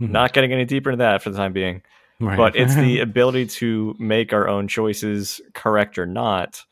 [0.00, 0.10] Mhm.
[0.10, 1.82] Not getting any deeper into that for the time being,
[2.20, 2.36] Right.
[2.36, 6.64] but it's the ability to make our own choices, correct or not,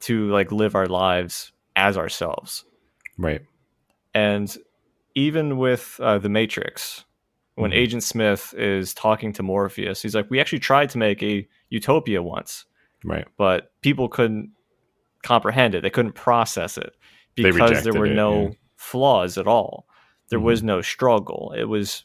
[0.00, 2.64] to like live our lives as ourselves.
[3.18, 3.42] right.
[4.14, 4.56] And
[5.14, 7.04] even with uh, the Matrix,
[7.54, 7.74] when Mhm.
[7.76, 12.22] Agent Smith is talking to Morpheus, he's like, "We actually tried to make a utopia
[12.22, 12.64] once,
[13.04, 13.26] Right.
[13.36, 14.50] but people couldn't
[15.22, 15.82] comprehend it.
[15.82, 16.94] They couldn't process it
[17.36, 18.50] because there were it, no yeah.
[18.76, 19.86] flaws at all.
[20.30, 20.44] There Mhm.
[20.44, 21.52] was no struggle.
[21.56, 22.04] It was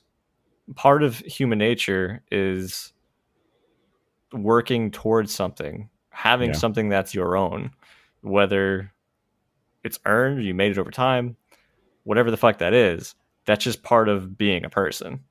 [0.74, 2.92] part of human nature is
[4.34, 6.56] working towards something, having Yeah.
[6.58, 7.72] something that's your own,
[8.22, 8.92] whether
[9.84, 11.36] it's earned, you made it over time,
[12.04, 13.14] whatever the fuck that is.
[13.46, 15.24] That's just part of being a person.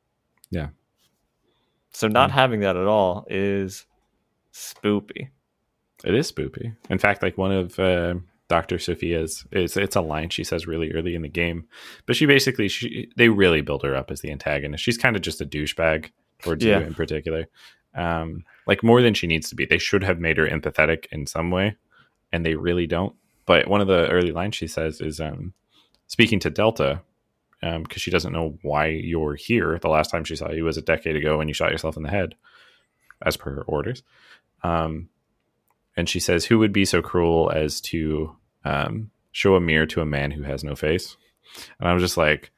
[0.51, 0.68] Yeah.
[1.91, 2.35] So not Yeah.
[2.35, 3.87] having that at all is
[4.53, 5.30] spoopy.
[6.05, 6.76] It is spoopy.
[6.91, 8.14] In fact, like one of uh,
[8.55, 8.78] Dr.
[8.78, 11.66] Sophia's, it's it's a line she says really early in the game,
[12.07, 14.84] but she basically she they really build her up as the antagonist.
[14.84, 16.11] She's kind of just a douchebag
[16.42, 16.78] towards Yeah.
[16.80, 17.46] you in particular,
[17.94, 19.64] um, like more than she needs to be.
[19.66, 21.76] They should have made her empathetic in some way,
[22.32, 23.14] and they really don't.
[23.46, 25.52] But one of the early lines she says is um,
[26.07, 27.02] speaking to Delta.
[27.82, 29.78] Because she doesn't know why you're here.
[29.80, 32.02] The last time she saw you was a decade ago when you shot yourself in
[32.02, 32.34] the head,
[33.24, 34.02] as per her orders.
[34.62, 35.09] Um,
[35.96, 40.01] and she says, "Who would be so cruel as to um, show a mirror to
[40.01, 41.17] a man who has no face?"
[41.79, 42.51] And I was just like,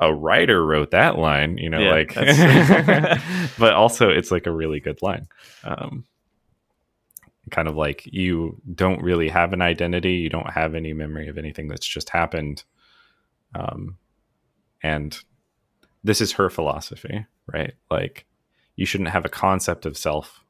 [0.00, 2.14] "A writer wrote that line, you know, Yeah, like."
[3.58, 5.26] but also, it's like a really good line.
[5.64, 6.04] Um,
[7.50, 11.38] kind of like you don't really have an identity, you don't have any memory of
[11.38, 12.64] anything that's just happened,
[13.54, 13.96] um,
[14.82, 15.18] and
[16.04, 17.74] this is her philosophy, right?
[17.90, 18.26] Like,
[18.76, 20.44] you shouldn't have a concept of self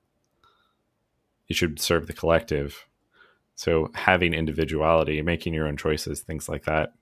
[1.49, 2.87] you should serve the collective.
[3.59, 6.93] So having individuality, making your own choices, things like that,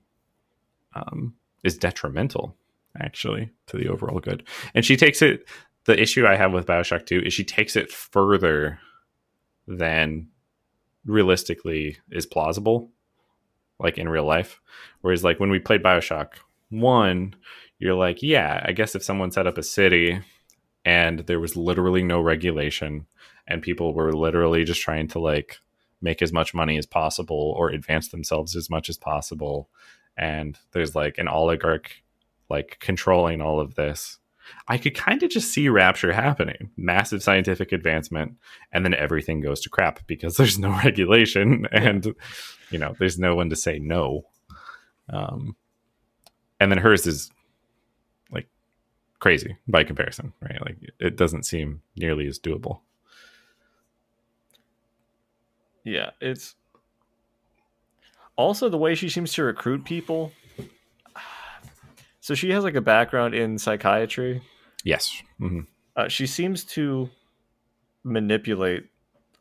[0.95, 2.57] um, is detrimental
[2.99, 4.43] actually to the overall good.
[4.75, 5.47] And she takes it.
[5.85, 8.81] The issue I have with Bioshock Two is she takes it further
[9.69, 10.29] than
[11.05, 12.91] realistically is plausible,
[13.79, 14.59] like in real life.
[15.03, 16.37] Whereas, like when we played Bioshock
[16.71, 17.37] One,
[17.79, 20.23] you're like, yeah, I guess if someone set up a city
[20.87, 23.07] and there was literally no regulation
[23.47, 25.59] and people were literally just trying to like
[26.07, 29.69] make as much money as possible or advance themselves as much as possible
[30.17, 32.03] and there's like an oligarch
[32.49, 34.19] like controlling all of this.
[34.69, 38.37] I could kind of just see rapture happening, massive scientific advancement,
[38.73, 42.15] and then everything goes to crap because there's no regulation and
[42.71, 44.27] you know there's no one to say no.
[45.09, 45.57] Um,
[46.59, 47.31] and then hers is
[48.31, 48.49] like
[49.19, 50.61] crazy by comparison, right?
[50.65, 52.81] Like it doesn't seem nearly as doable.
[55.87, 56.57] Yeah, it's
[58.34, 60.32] also the way she seems to recruit people.
[62.20, 64.43] So she has like a background in psychiatry.
[64.84, 65.22] Yes.
[65.39, 65.61] hmm
[65.95, 67.09] Uh, she seems to
[68.03, 68.84] manipulate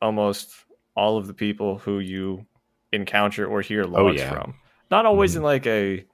[0.02, 0.54] almost
[0.96, 2.46] all of the people who you
[2.94, 4.30] encounter or hear logs yeah.
[4.30, 4.54] from.
[4.92, 5.38] Not always Mhm.
[5.38, 6.06] in like a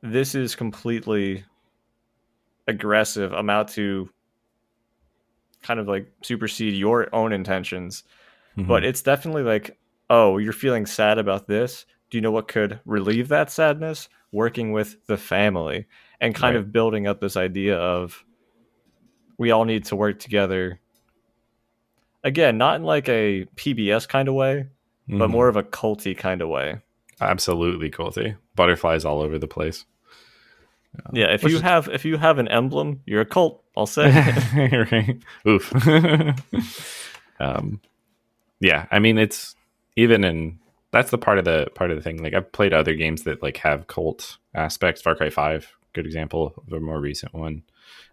[0.00, 1.44] this is completely
[2.68, 4.08] aggressive amount to
[5.62, 8.04] kind of like supersede your own intentions
[8.56, 9.78] but it's definitely like
[10.10, 14.72] oh you're feeling sad about this do you know what could relieve that sadness working
[14.72, 15.86] with the family
[16.20, 16.60] and kind Right.
[16.64, 18.24] of building up this idea of
[19.38, 20.78] we all need to work together
[22.22, 24.66] again not in like a pbs kind of way
[25.08, 25.30] but Mhm.
[25.32, 26.80] more of a culty kind of way
[27.20, 28.36] absolutely culty.
[28.56, 29.84] Butterflies all over the place.
[31.12, 33.86] yeah if Which you is- have if you have an emblem you're a cult i'll
[33.86, 34.10] say
[34.92, 35.18] right.
[35.46, 35.72] Oof.
[37.40, 37.80] um,
[38.60, 39.54] yeah, I mean it's
[39.96, 40.58] even in
[40.90, 42.22] that's the part of the part of the thing.
[42.22, 45.02] Like I've played other games that like have cult aspects.
[45.02, 47.62] Far Cry Five, good example of a more recent one.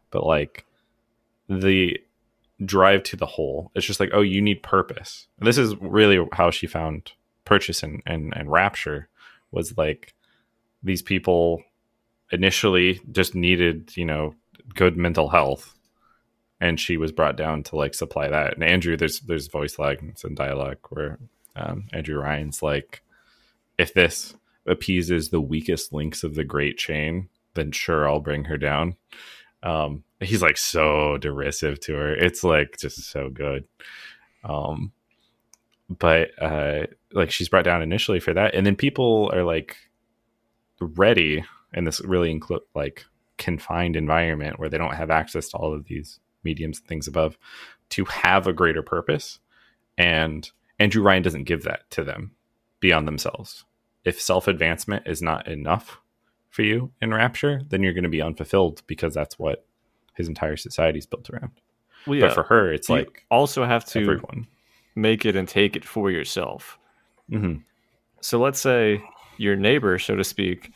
[0.09, 0.65] But like
[1.47, 1.99] the
[2.63, 5.27] drive to the whole, it's just like oh, you need purpose.
[5.39, 7.11] And this is really how she found
[7.45, 9.09] purchase and and, and rapture
[9.51, 10.13] was like
[10.83, 11.63] these people
[12.31, 14.33] initially just needed you know
[14.73, 15.75] good mental health
[16.61, 18.53] and she was brought down to like supply that.
[18.53, 21.19] And andrew there's there's voice lag and dialogue where
[21.55, 23.01] um, andrew ryan's like
[23.77, 24.35] if this
[24.65, 28.95] appeases the weakest links of the great chain then sure i'll bring her down.
[29.63, 32.15] Um he's like so derisive to her.
[32.15, 33.65] It's like just so good.
[34.43, 34.93] Um
[35.89, 39.75] but uh like she's brought down initially for that and then people are like
[40.79, 41.43] ready
[41.73, 43.05] in this really inclu- like
[43.37, 47.37] confined environment where they don't have access to all of these mediums and things above
[47.89, 49.39] to have a greater purpose.
[49.97, 52.31] And andrew ryan doesn't give that to them
[52.79, 53.65] beyond themselves.
[54.03, 55.99] If self-advancement is not enough
[56.49, 59.65] for you in rapture then you're going to be unfulfilled because that's what
[60.15, 61.51] his entire society is built around.
[62.07, 62.27] Well, yeah.
[62.27, 64.47] but for her it's you like also have to everyone.
[64.95, 66.77] make it and take it for yourself.
[67.29, 67.57] Hmm
[68.21, 69.01] So let's say
[69.37, 70.71] your neighbor, so to speak,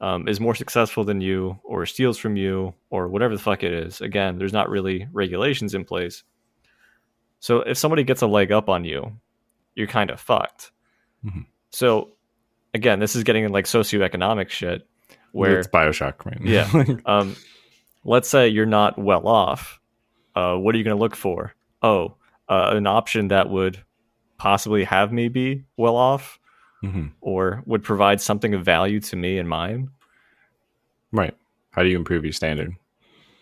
[0.00, 3.72] um, is more successful than you, or steals from you, or whatever the fuck it
[3.72, 4.00] is.
[4.00, 6.22] Again, there's not really regulations in place.
[7.40, 9.18] So if somebody gets a leg up on you,
[9.74, 10.72] you're kind of fucked.
[11.24, 11.46] Mhm.
[11.70, 12.12] So
[12.74, 14.86] again, this is getting in like socioeconomic shit
[15.32, 16.50] where it's bioshock right now.
[16.50, 16.96] Yeah.
[17.06, 17.36] um,
[18.04, 19.80] let's say you're not well off.
[20.34, 21.54] Uh, what are you going to look for?
[21.82, 22.16] Oh,
[22.48, 23.82] uh, an option that would
[24.38, 26.37] possibly have me be well off
[26.82, 27.12] Mhm.
[27.20, 29.90] or would provide something of value to me and mine.
[31.12, 31.34] right
[31.70, 32.74] how do you improve your standard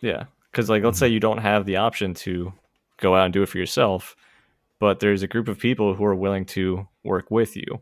[0.01, 0.25] Yeah.
[0.51, 2.53] Because, like, let's say you don't have the option to
[2.99, 4.17] go out and do it for yourself,
[4.79, 7.81] but there's a group of people who are willing to work with you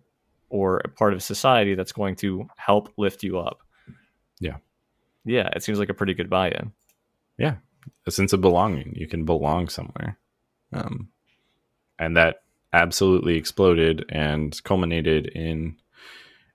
[0.49, 3.61] or a part of society that's going to help lift you up.
[4.41, 4.57] Yeah.
[5.25, 5.51] Yeah.
[5.55, 6.73] It seems like a pretty good buy in.
[7.39, 7.57] yeah
[8.07, 10.17] a sense of belonging you can belong somewhere
[10.73, 11.09] um,
[11.99, 12.44] and that
[12.75, 15.77] absolutely exploded and culminated in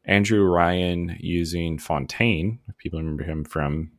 [0.05, 3.91] andrew ryan using fontaine if people remember him from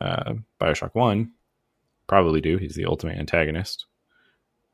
[0.00, 1.30] uh, bioshock 1
[2.06, 3.86] probably do he's the ultimate antagonist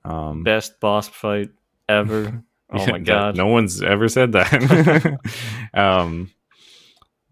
[0.05, 1.51] um, Best boss fight
[1.89, 2.43] ever.
[2.77, 3.37] Oh my god.
[3.37, 5.19] no one's ever said that.
[5.75, 6.33] um,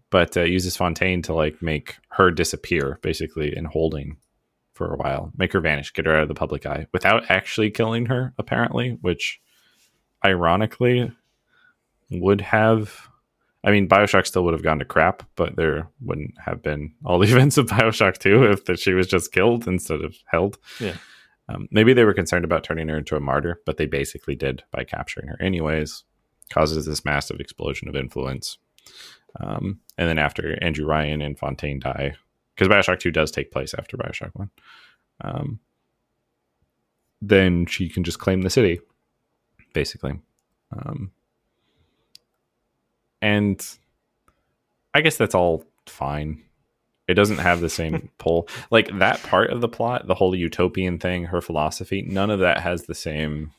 [0.09, 4.17] but uh, uses Fontaine to like make her disappear, basically, in holding
[4.73, 7.71] for a while, make her vanish, get her out of the public eye, without actually
[7.71, 8.91] killing her, apparently.
[9.01, 9.41] Which,
[10.25, 11.11] ironically,
[12.09, 13.09] would have.
[13.65, 17.19] I mean, Bioshock still would have gone to crap, but there wouldn't have been all
[17.19, 20.57] the events of Bioshock 2 if that she was just killed instead of held.
[20.79, 20.97] Yeah.
[21.49, 24.63] Um, maybe they were concerned about turning her into a martyr, but they basically did
[24.71, 26.03] by capturing her, anyways.
[26.49, 28.57] Causes this massive explosion of influence.
[29.39, 32.15] Um, and then after Andrew Ryan and Fontaine die,
[32.55, 34.49] because Bioshock 2 does take place after Bioshock 1,
[35.21, 35.59] um,
[37.21, 38.79] then she can just claim the city,
[39.73, 40.19] basically.
[40.71, 41.11] Um,
[43.21, 43.65] and
[44.93, 46.43] I guess that's all fine.
[47.07, 48.47] It doesn't have the same pull.
[48.71, 52.59] Like that part of the plot, the whole utopian thing, her philosophy, none of that
[52.59, 53.51] has the same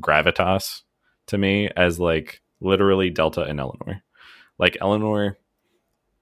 [0.00, 0.82] gravitas
[1.26, 4.02] to me as like literally Delta and Eleanor.
[4.58, 5.38] Like Eleanor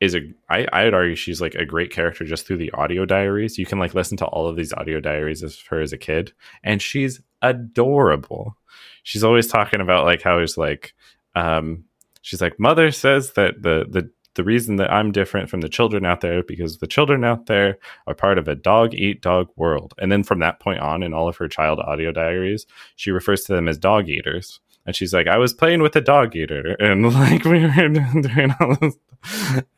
[0.03, 3.57] is a I I'd argue she's like a great character just through the audio diaries.
[3.57, 6.32] You can like listen to all of these audio diaries of her as a kid,
[6.64, 8.57] and she's adorable.
[9.05, 10.92] She's always talking about like how it's like
[11.36, 11.84] um
[12.20, 16.05] she's like mother says that the the the reason that I'm different from the children
[16.05, 17.78] out there because the children out there
[18.09, 19.94] are part of a dog eat dog world.
[19.98, 23.42] And then from that point on in all of her child audio diaries, she refers
[23.44, 24.59] to them as dog eaters.
[24.87, 28.55] And she's like, I was playing with a dog eater and like we were doing
[28.61, 28.97] all this.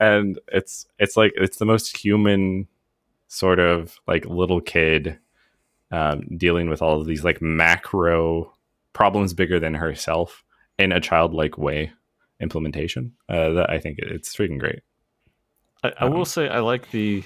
[0.01, 2.67] And it's it's like it's the most human
[3.29, 5.19] sort of like little kid
[5.91, 8.53] um, dealing with all of these like macro
[8.93, 10.45] problems bigger than herself
[10.79, 11.93] in a childlike way
[12.41, 13.13] implementation.
[13.29, 14.81] Uh, that I think it's freaking great.
[15.83, 17.23] I, I will say I like the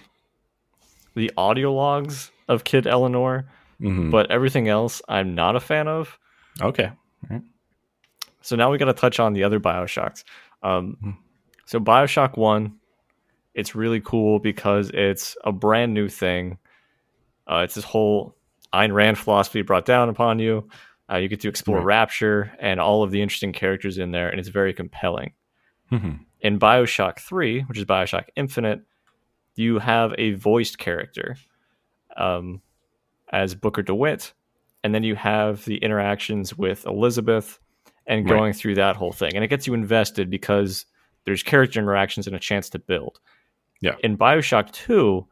[1.14, 3.46] the audio logs of Kid Eleanor,
[3.80, 4.10] Mhm.
[4.10, 6.18] but everything else I'm not a fan of.
[6.60, 6.90] Okay.
[8.40, 10.24] So now we got to touch on the other Bioshocks.
[10.62, 11.10] Um, Hmm.
[11.66, 12.76] so Bioshock One,
[13.54, 16.58] it's really cool because it's a brand new thing.
[17.46, 18.36] Uh, it's this whole
[18.72, 20.68] Ayn Rand philosophy brought down upon you.
[21.10, 21.86] Uh, you get to explore Right.
[21.86, 25.32] Rapture and all of the interesting characters in there, and it's very compelling.
[25.90, 26.20] Mhm.
[26.40, 28.82] In Bioshock 3, which is Bioshock Infinite,
[29.56, 31.36] you have a voiced character
[32.16, 32.60] um,
[33.32, 34.32] as Booker DeWitt,
[34.84, 37.58] and then you have the interactions with Elizabeth
[38.08, 38.36] and Right.
[38.36, 39.34] going through that whole thing.
[39.36, 40.86] And it gets you invested because
[41.24, 43.20] there's character interactions and a chance to build.
[43.80, 43.94] Yeah.
[44.02, 45.24] In Bioshock 2,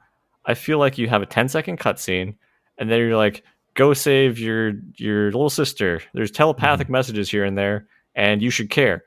[0.44, 2.36] I feel like you have a 10 second cutscene,
[2.78, 3.42] and then you're like,
[3.74, 6.00] go save your your little sister.
[6.14, 9.04] There's telepathic messages here and there, and you should care.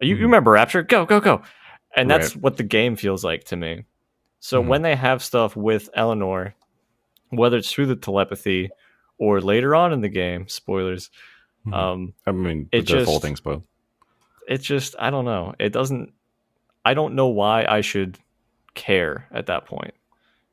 [0.00, 0.18] You, Mhm.
[0.18, 0.82] you remember Rapture?
[0.82, 1.42] Go, go, go.
[1.96, 3.84] And that's what the game feels like to me.
[4.40, 4.66] So Mhm.
[4.66, 6.54] when they have stuff with Eleanor,
[7.30, 8.70] whether it's through the telepathy
[9.18, 11.10] or later on in the game, spoilers,
[11.66, 11.74] Mhm.
[11.74, 13.62] um, I mean, it just- thing spoiled.
[14.48, 15.54] it just I don't know.
[15.58, 16.12] It doesn't.
[16.84, 18.18] I don't know why I should
[18.74, 19.94] care at that point.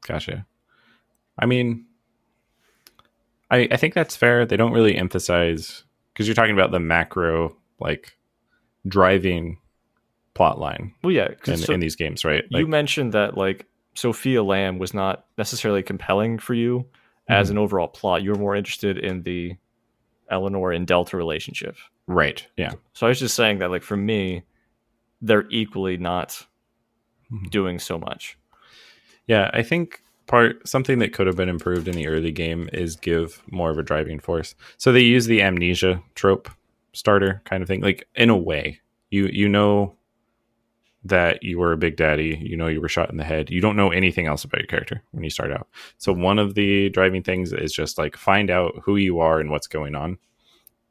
[0.07, 0.45] Gotcha.
[1.39, 1.86] I mean,
[3.49, 4.45] I I think that's fair.
[4.45, 5.84] They don't really emphasize
[6.14, 8.16] because you're talking about the macro like
[8.88, 9.57] driving
[10.36, 12.45] plot line Well, yeah, in, so in these games, right?
[12.49, 16.86] you mentioned that like Sophia Lamb was not necessarily compelling for you
[17.28, 17.51] as Mhm.
[17.51, 18.22] an overall plot.
[18.24, 19.55] You were more interested in the
[20.30, 21.75] Eleanor and Delta relationship.
[22.07, 22.45] right.
[22.57, 22.73] Yeah.
[22.93, 24.41] So I was just saying that, like, for me,
[25.21, 26.45] they're equally not
[27.32, 27.49] Mhm.
[27.51, 28.38] doing so much.
[29.27, 32.95] Yeah, I think part something that could have been improved in the early game is
[32.95, 34.55] give more of a driving force.
[34.77, 36.49] So they use the amnesia trope
[36.93, 37.82] starter kind of thing.
[37.82, 38.80] Like in a way,
[39.11, 39.95] you you know
[41.04, 43.50] that you were a big daddy, you know you were shot in the head.
[43.50, 45.68] You don't know anything else about your character when you start out.
[45.97, 49.50] So one of the driving things is just like find out who you are and
[49.50, 50.18] what's going on.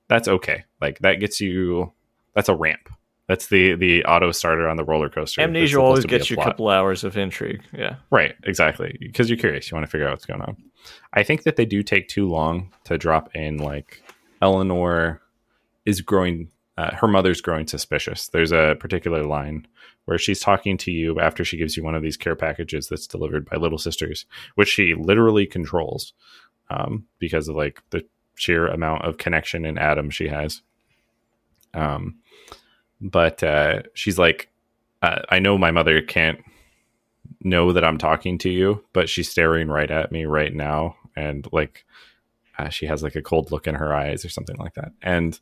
[0.09, 0.65] That's okay.
[0.81, 1.93] Like that gets you
[2.35, 2.89] that's a ramp.
[3.27, 5.43] That's the the auto starter on the roller coaster.
[5.43, 7.63] Amnesia always be a gets you a couple hours of intrigue.
[7.73, 7.97] Yeah.
[8.11, 8.97] Right, exactly.
[9.01, 10.57] Because you're curious, you want to figure out what's going on.
[11.13, 13.59] I think that they do take too long to drop in.
[13.59, 14.03] Like
[14.41, 15.21] Eleanor
[15.85, 18.29] is growing, uh, her mother's growing suspicious.
[18.29, 19.67] There's a particular line
[20.05, 23.09] where she's talking to you after she gives you one of these care packages that's
[23.09, 26.13] delivered by Little Sisters, which she literally controls
[26.71, 28.07] um, because of like the
[28.37, 30.63] sheer amount of connection and Adam she has.
[31.75, 32.21] Um,
[33.01, 34.49] but uh, she's like,
[35.03, 36.39] uh, I know my mother can't
[37.43, 41.49] know that I'm talking to you, but she's staring right at me right now, and
[41.53, 41.85] like
[42.57, 44.93] uh, she has like a cold look in her eyes or something like that.
[45.03, 45.39] And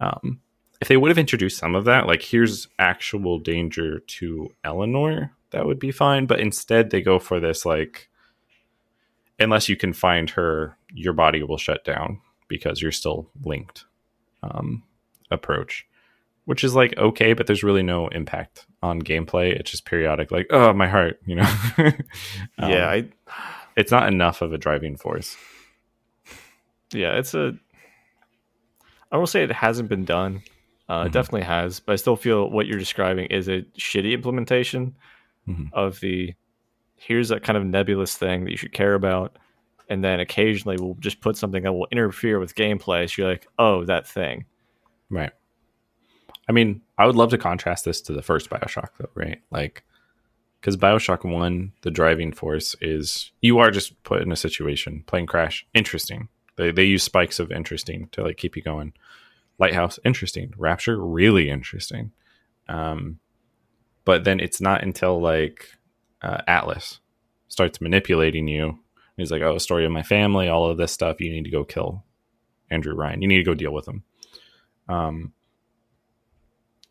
[0.00, 0.40] um,
[0.80, 5.66] if they would have introduced some of that, like here's actual danger to Eleanor, that
[5.66, 6.26] would be fine.
[6.26, 8.08] But instead, they go for this like,
[9.38, 13.84] unless you can find her, your body will shut down because you're still linked
[14.42, 14.82] um,
[15.30, 15.86] approach
[16.48, 19.52] which is like okay, but there's really no impact on gameplay.
[19.52, 21.54] It's just periodic, like oh my heart, you know.
[22.58, 22.88] Um, yeah.
[22.88, 23.08] I,
[23.76, 25.36] it's not enough of a driving force.
[26.90, 27.18] yeah.
[27.18, 27.52] It's a.
[29.12, 30.42] I will say it hasn't been done.
[30.88, 31.12] Uh, It Mhm.
[31.12, 34.94] definitely has, but I still feel what you're describing is a shitty implementation
[35.46, 35.68] Mhm.
[35.72, 36.34] of the.
[36.96, 39.38] Here's a kind of nebulous thing that you should care about,
[39.88, 43.08] and then occasionally we'll just put something that will interfere with gameplay.
[43.08, 44.46] So you're like, oh, that thing.
[45.10, 45.30] Right.
[46.48, 49.40] I mean, I would love to contrast this to the first Bioshock, though, right?
[49.50, 49.84] Like,
[50.60, 55.26] because Bioshock One, the driving force is you are just put in a situation, plane
[55.26, 56.28] crash, interesting.
[56.56, 58.92] They they use spikes of interesting to like keep you going.
[59.58, 60.52] Lighthouse, interesting.
[60.56, 62.12] Rapture, really interesting.
[62.68, 63.18] Um,
[64.04, 65.72] but then it's not until like
[66.22, 67.00] uh, Atlas
[67.48, 68.78] starts manipulating you.
[69.16, 71.20] He's like, "Oh, story of my family, all of this stuff.
[71.20, 72.04] You need to go kill
[72.70, 73.20] Andrew Ryan.
[73.20, 74.04] You need to go deal with him."
[74.88, 75.32] Um,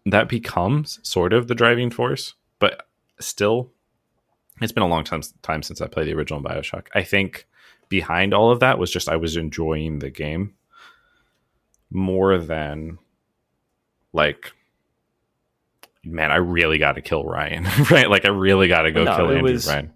[0.05, 2.87] that becomes sort of the driving force, but
[3.19, 3.71] still,
[4.61, 6.87] it's been a long time time since I played the original Bioshock.
[6.93, 7.47] I think
[7.89, 10.55] behind all of that was just I was enjoying the game
[11.89, 12.97] more than
[14.13, 14.51] like
[16.03, 18.09] man, I really got to kill Ryan, right?
[18.09, 19.91] Like I really got to go No, kill Andrew was- Ryan.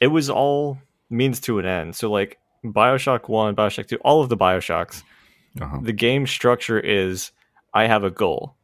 [0.00, 0.78] it was all
[1.10, 1.94] means to an end.
[1.96, 5.02] So like Bioshock One, Bioshock Two, all of the Bioshocks,
[5.60, 5.78] Uh-huh.
[5.82, 7.32] the game structure is
[7.74, 8.54] I have a goal.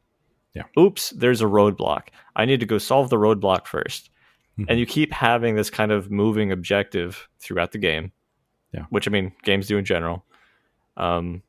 [0.53, 0.63] Yeah.
[0.79, 2.07] Oops, there's a roadblock.
[2.35, 4.09] I need to go solve the roadblock 1st
[4.59, 4.65] Mhm.
[4.69, 8.11] And you keep having this kind of moving objective throughout the game.
[8.73, 8.85] Yeah.
[8.89, 10.25] Which I mean, games do in general.
[10.95, 11.43] Um,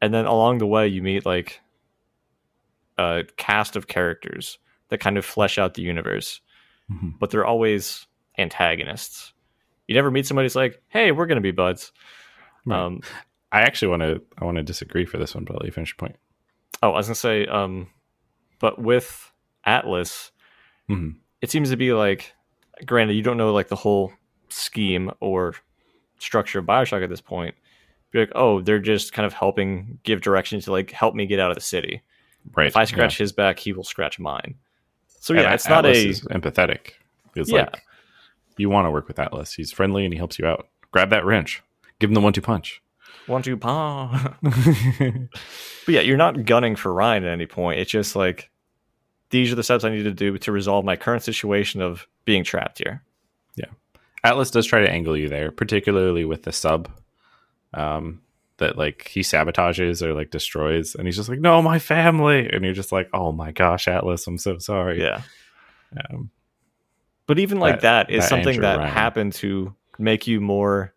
[0.00, 1.60] and then along the way, you meet like
[2.98, 6.40] a cast of characters that kind of flesh out the universe,
[6.90, 7.18] Mhm.
[7.18, 8.06] but they're always
[8.38, 9.32] antagonists.
[9.88, 11.92] You never meet somebody who's like, "Hey, we're gonna be buds."
[12.64, 12.78] Right.
[12.78, 13.00] Um,
[13.52, 15.72] I actually want to I want to disagree for this one, but I'll let you
[15.72, 16.16] finish your point.
[16.82, 17.88] Oh, I was gonna say, um,
[18.60, 19.32] but with
[19.64, 20.32] Atlas,
[20.88, 21.16] Mhm.
[21.40, 22.34] it seems to be like,
[22.86, 24.12] granted, you don't know like the whole
[24.48, 25.54] scheme or
[26.18, 27.54] structure of Bioshock at this point.
[28.14, 31.40] Be like, oh, they're just kind of helping give direction to like help me get
[31.40, 32.00] out of the city.
[32.54, 32.68] Right.
[32.68, 34.54] If I scratch his back, he will scratch mine.
[35.20, 35.40] So Yeah.
[35.40, 36.92] yeah, And it's not Atlas a is empathetic.
[37.34, 37.62] It's Yeah.
[37.62, 37.82] like
[38.56, 39.52] you want to work with Atlas.
[39.52, 40.68] He's friendly and he helps you out.
[40.92, 41.60] Grab that wrench.
[41.98, 42.80] Give him the one two punch.
[43.26, 44.36] one two paw.
[44.42, 47.80] but yeah, you're not gunning for Ryan at any point.
[47.80, 48.48] It's just like
[49.30, 52.44] these are the steps I need to do to resolve my current situation of being
[52.44, 53.02] trapped here.
[53.56, 53.66] Yeah.
[54.22, 56.88] Atlas does try to angle you there, particularly with the sub
[57.74, 58.20] um,
[58.58, 62.64] that like he sabotages or like destroys, and he's just like, "No, my family," and
[62.64, 65.22] you're just like, "Oh my gosh, Atlas, I'm so sorry." Yeah.
[66.10, 66.30] Um,
[67.26, 68.90] But even like That- that is that something Andrew that Ryan.
[68.92, 70.92] happened to make you more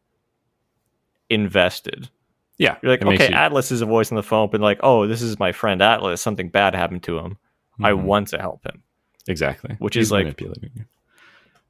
[1.29, 2.09] invested.
[2.57, 2.77] yeah.
[2.81, 5.21] You're like, okay, you- Atlas is a voice on the phone, but like, oh, this
[5.21, 6.21] is my friend Atlas.
[6.21, 7.37] Something bad happened to him.
[7.81, 8.03] I Mhm.
[8.03, 8.83] want to help him.
[9.29, 10.85] exactly, which He's is, like- manipulating you.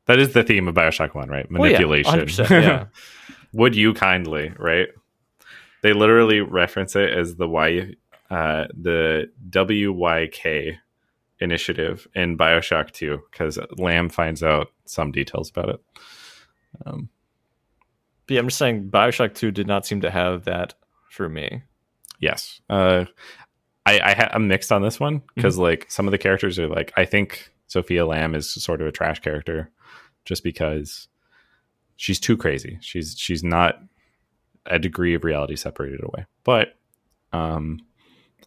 [0.05, 1.45] That is the theme of Bioshock One, right?
[1.51, 2.13] Well, yeah, Manipulation.
[2.19, 2.85] 100%, yeah.
[3.57, 4.87] Would you kindly, right?
[5.81, 7.93] They literally reference it as the Y,
[8.29, 10.77] uh, the WYK
[11.39, 15.79] initiative in Bioshock Two because Lamb finds out some details about it.
[16.85, 17.09] Um,
[18.27, 20.73] But yeah, I'm just saying, Bioshock Two did not seem to have that
[21.09, 21.63] for me.
[22.19, 23.05] yes, uh,
[23.85, 26.67] I, I ha- I'm mixed on this one because like some of the characters are
[26.67, 29.71] like I think Sophia Lamb is sort of a trash character
[30.25, 31.07] just because
[31.97, 32.77] she's too crazy.
[32.81, 33.79] She's she's not
[34.65, 36.25] a degree of reality separated away.
[36.43, 36.75] But
[37.33, 37.79] um,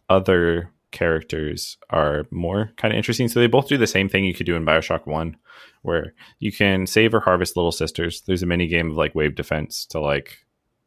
[0.09, 3.27] other characters are more kind of interesting.
[3.27, 5.37] So they both do the same thing you could do in Bioshock One,
[5.83, 8.21] where you can save or harvest little sisters.
[8.21, 10.37] There's a mini game of like wave defense to like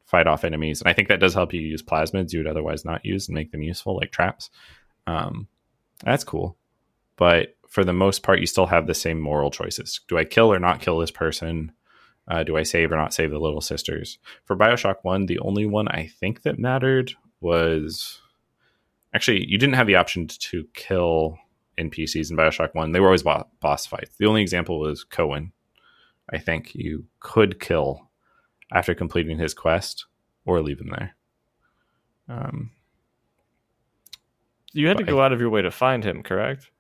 [0.04, 2.84] fight off enemies, and I think that does help you use plasmids you would otherwise
[2.84, 4.50] not use and make them useful, like traps.
[5.06, 5.48] Um,
[6.04, 6.56] that's cool,
[7.16, 10.00] but for the most part, you still have the same moral choices.
[10.06, 11.72] Do I kill or not kill this person?
[12.26, 14.18] Uh, do I save or not save the little sisters?
[14.44, 18.20] For Bioshock 1, the only one I think that mattered was
[19.12, 21.38] actually, you didn't have the option to kill
[21.78, 22.92] NPCs in Bioshock 1.
[22.92, 24.16] They were always bo- boss fights.
[24.16, 25.52] The only example was Cohen.
[26.32, 28.08] I think you could kill
[28.72, 30.06] after completing his quest
[30.46, 31.14] or leave him there.
[32.28, 32.70] Um,
[34.72, 36.70] You had to go out of your way to find him, correct?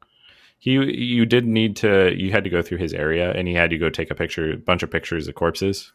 [0.64, 3.68] He you did need to you had to go through his area and he had
[3.68, 5.92] to go take a picture a bunch of pictures of corpses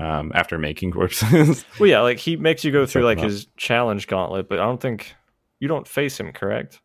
[0.00, 1.64] um, after making corpses.
[1.78, 4.80] Well, yeah, like he makes you go through like his challenge gauntlet, but I don't
[4.80, 5.14] think
[5.60, 6.80] you don't face him, correct?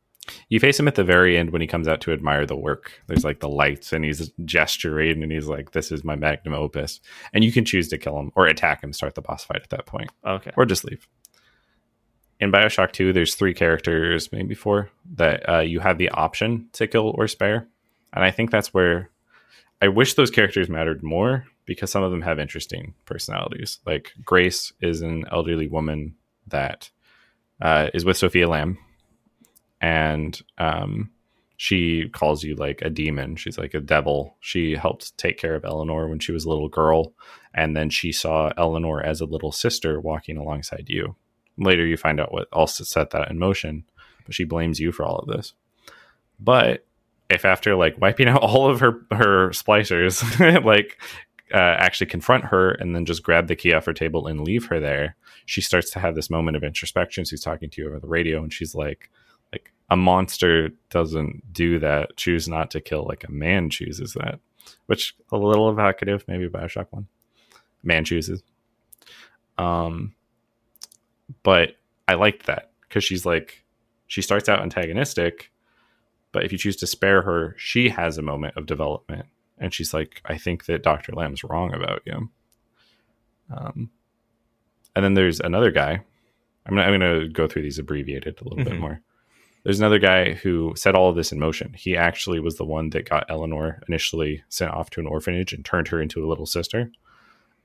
[0.50, 3.02] you face him at the very end when he comes out to admire the work.
[3.08, 7.00] There's like the lights and he's gesturing and he's like this is my magnum opus.
[7.34, 9.70] And you can choose to kill him or attack him start the boss fight at
[9.72, 10.12] that point.
[10.24, 10.52] Okay.
[10.56, 11.08] or just leave
[12.40, 16.88] in bioshock 2 there's three characters maybe four that uh, you have the option to
[16.88, 17.68] kill or spare.
[18.14, 19.10] And i think that's where
[19.82, 23.80] i wish those characters mattered more because some of them have interesting personalities.
[23.86, 26.16] Like grace is an elderly woman
[26.48, 26.90] that
[27.60, 28.78] uh, is with sophia lamb
[29.82, 31.12] and um,
[31.58, 33.36] she calls you like a demon.
[33.36, 34.36] She's like a devil.
[34.40, 37.14] She helped take care of eleanor when she was a little girl.
[37.54, 41.16] And then she saw eleanor as a little sister walking alongside you
[41.58, 43.84] later you find out what also set that in motion
[44.28, 45.54] but she blames you for all of this.
[46.40, 46.86] But
[47.30, 51.02] if after like wiping out all of her her splicers like
[51.52, 54.66] uh, actually confront her and then just grab the key off her table and leave
[54.66, 57.24] her there she starts to have this moment of introspection.
[57.24, 59.10] She's talking to you over the radio and she's like
[59.54, 62.18] like a monster doesn't do that.
[62.18, 63.06] Choose not to kill.
[63.06, 64.40] Like a man chooses that
[64.88, 67.08] which a little evocative maybe bioshock one.
[67.82, 68.44] Man chooses.
[69.58, 70.14] Um
[71.44, 71.76] but
[72.08, 73.64] I liked that because she's like,
[74.08, 75.52] she starts out antagonistic,
[76.32, 79.26] but if you choose to spare her, she has a moment of development
[79.58, 81.14] and she's like, I think that Dr.
[81.14, 82.30] Lamb's wrong about you.
[83.52, 83.90] Um,
[84.96, 86.02] and then there's another guy.
[86.66, 88.80] I'm gonna, I'm gonna go through these abbreviated a little bit Mhm.
[88.80, 89.02] more.
[89.64, 91.74] There's another guy who set all of this in motion.
[91.74, 95.66] He actually was the one that got Eleanor initially sent off to an orphanage and
[95.66, 96.90] turned her into a little sister.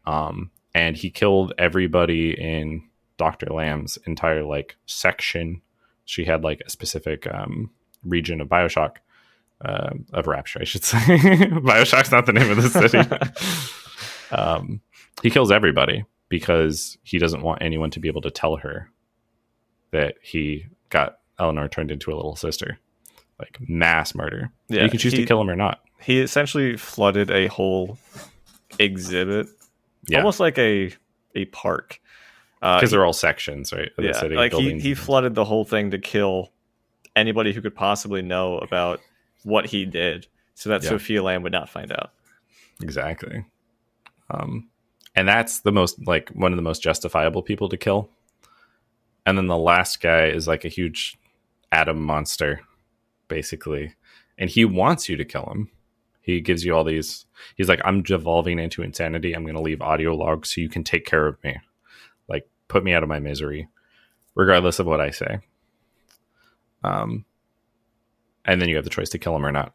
[0.04, 2.88] Um, and he killed everybody in
[3.22, 3.46] Dr.
[3.46, 5.62] Lamb's entire like section.
[6.06, 7.70] She had like a specific um,
[8.04, 8.96] region of Bioshock
[9.64, 10.98] um of Rapture, I should say.
[10.98, 12.98] Bioshock's not the name of the city.
[14.36, 14.80] um,
[15.22, 18.90] he kills everybody because he doesn't want anyone to be able to tell her
[19.92, 22.78] that he got Eleanor turned into a little sister.
[23.38, 24.50] Like mass murder.
[24.68, 25.80] Yeah, you can choose he- to kill him or not.
[26.00, 27.98] he essentially flooded a whole
[28.80, 29.46] exhibit,
[30.08, 30.92] Yeah, almost like a
[31.36, 32.00] a park.
[32.62, 33.90] Uh, because he- they're all sections, right?
[33.98, 36.52] yeah, like he, he flooded the whole thing to kill
[37.16, 39.00] anybody who could possibly know about
[39.42, 40.90] what he did, so that Yeah.
[40.90, 42.12] Sophia Lamb would not find out.
[42.80, 43.44] Exactly.
[44.30, 44.68] Um,
[45.14, 48.08] and that's the most like one of the most justifiable people to kill.
[49.26, 51.18] And then the last guy is like a huge
[51.70, 52.60] Adam monster,
[53.28, 53.94] basically.
[54.38, 55.68] And he wants you to kill him.
[56.22, 57.26] He gives you all these.
[57.56, 59.32] He's like, I'm devolving into insanity.
[59.34, 61.58] I'm going to leave audio logs so you can take care of me.
[62.72, 63.68] Put me out of my misery,
[64.34, 65.40] regardless of what I say.
[66.82, 67.26] Um,
[68.46, 69.74] and then you have the choice to kill him or not.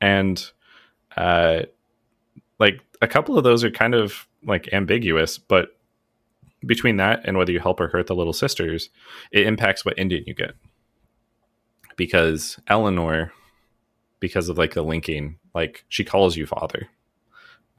[0.00, 0.44] And
[1.16, 1.62] uh
[2.58, 5.76] like a couple of those are kind of like ambiguous but
[6.64, 8.88] between that and whether you help or hurt the little sisters
[9.30, 10.54] it impacts what ending you get
[11.96, 13.32] because eleanor
[14.20, 16.88] because of like the linking like she calls you father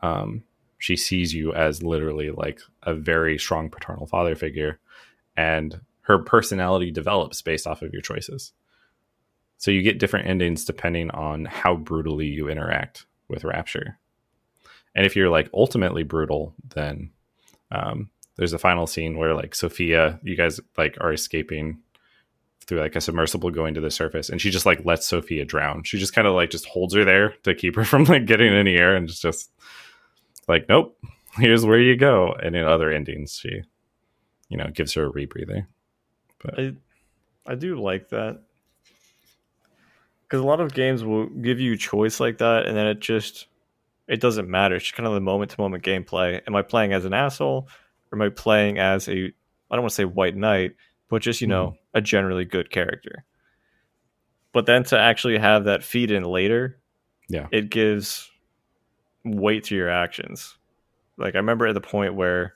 [0.02, 0.44] um
[0.84, 4.80] she sees you as literally like a very strong paternal father figure
[5.38, 8.54] and her personality develops based off of your choices
[9.64, 13.98] so you get different endings depending on how brutally you interact with Rapture.
[14.94, 17.12] And if you're like ultimately brutal, then
[17.72, 21.80] um, there's a final scene where like Sophia, you guys like are escaping
[22.66, 25.84] through like a submersible going to the surface, and she just like lets Sophia drown.
[25.84, 28.54] She just kind of like just holds her there to keep her from like getting
[28.54, 29.50] in the air, and just just
[30.48, 30.98] like nope,
[31.38, 32.34] here's where you go.
[32.34, 33.62] And in other endings, she
[34.50, 35.68] you know gives her a rebreather.
[36.58, 36.76] I
[37.46, 38.42] I do like that
[40.24, 43.48] because a lot of games will give you choice like that, and then it just
[44.08, 44.76] it doesn't matter.
[44.76, 46.42] It's just kind of the moment to moment gameplay.
[46.46, 47.68] Am I playing as an asshole,
[48.12, 49.32] or am I playing as a
[49.74, 50.76] I don't want to say white knight,
[51.10, 51.76] but just you know hmm.
[51.94, 53.26] a generally good character.
[54.52, 56.80] But then to actually have that feed in later,
[57.28, 57.48] Yeah.
[57.52, 58.30] it gives
[59.24, 60.58] weight to your actions.
[61.18, 62.54] Like I remember at the point where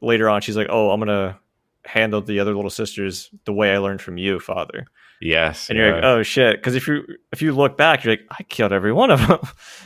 [0.00, 1.38] later on she's like, "Oh, I'm gonna
[1.84, 4.86] handle the other little sisters the way I learned from you, father."
[5.22, 8.26] Yes, And you're like, "Oh shit!" Because if you if you look back, you're like,
[8.30, 9.38] "I killed every one of them."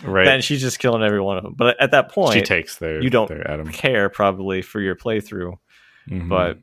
[0.04, 0.28] right.
[0.28, 1.54] and she's just killing every one of them.
[1.56, 3.68] But at that point, she takes their you don't their Adam.
[3.72, 5.54] care probably for your playthrough.
[6.08, 6.28] Mhm.
[6.28, 6.58] But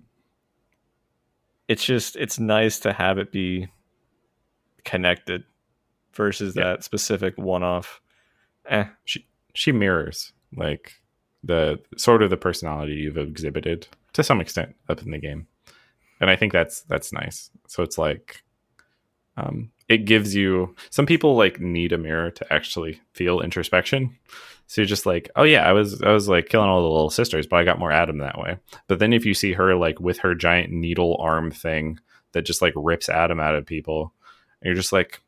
[1.68, 3.68] it's just it's nice to have it be
[4.84, 5.44] connected
[6.14, 6.64] versus Yeah.
[6.64, 8.02] that specific one off.
[8.68, 9.26] Eh, she
[9.72, 10.94] mirrors like
[11.44, 15.48] the sort of the personality you've exhibited to some extent up in the game.
[16.20, 17.50] And i think that's that's nice.
[17.68, 18.44] So it's like
[19.38, 24.18] um it gives you some people like need a mirror to actually feel introspection.
[24.68, 27.10] So you're just like oh yeah i was i was like killing all the little
[27.10, 28.58] sisters but i got more adam that way.
[28.88, 32.00] But then if you see her like with her giant needle arm thing
[32.34, 34.14] that just like rips adam out of people
[34.62, 35.22] and you're just like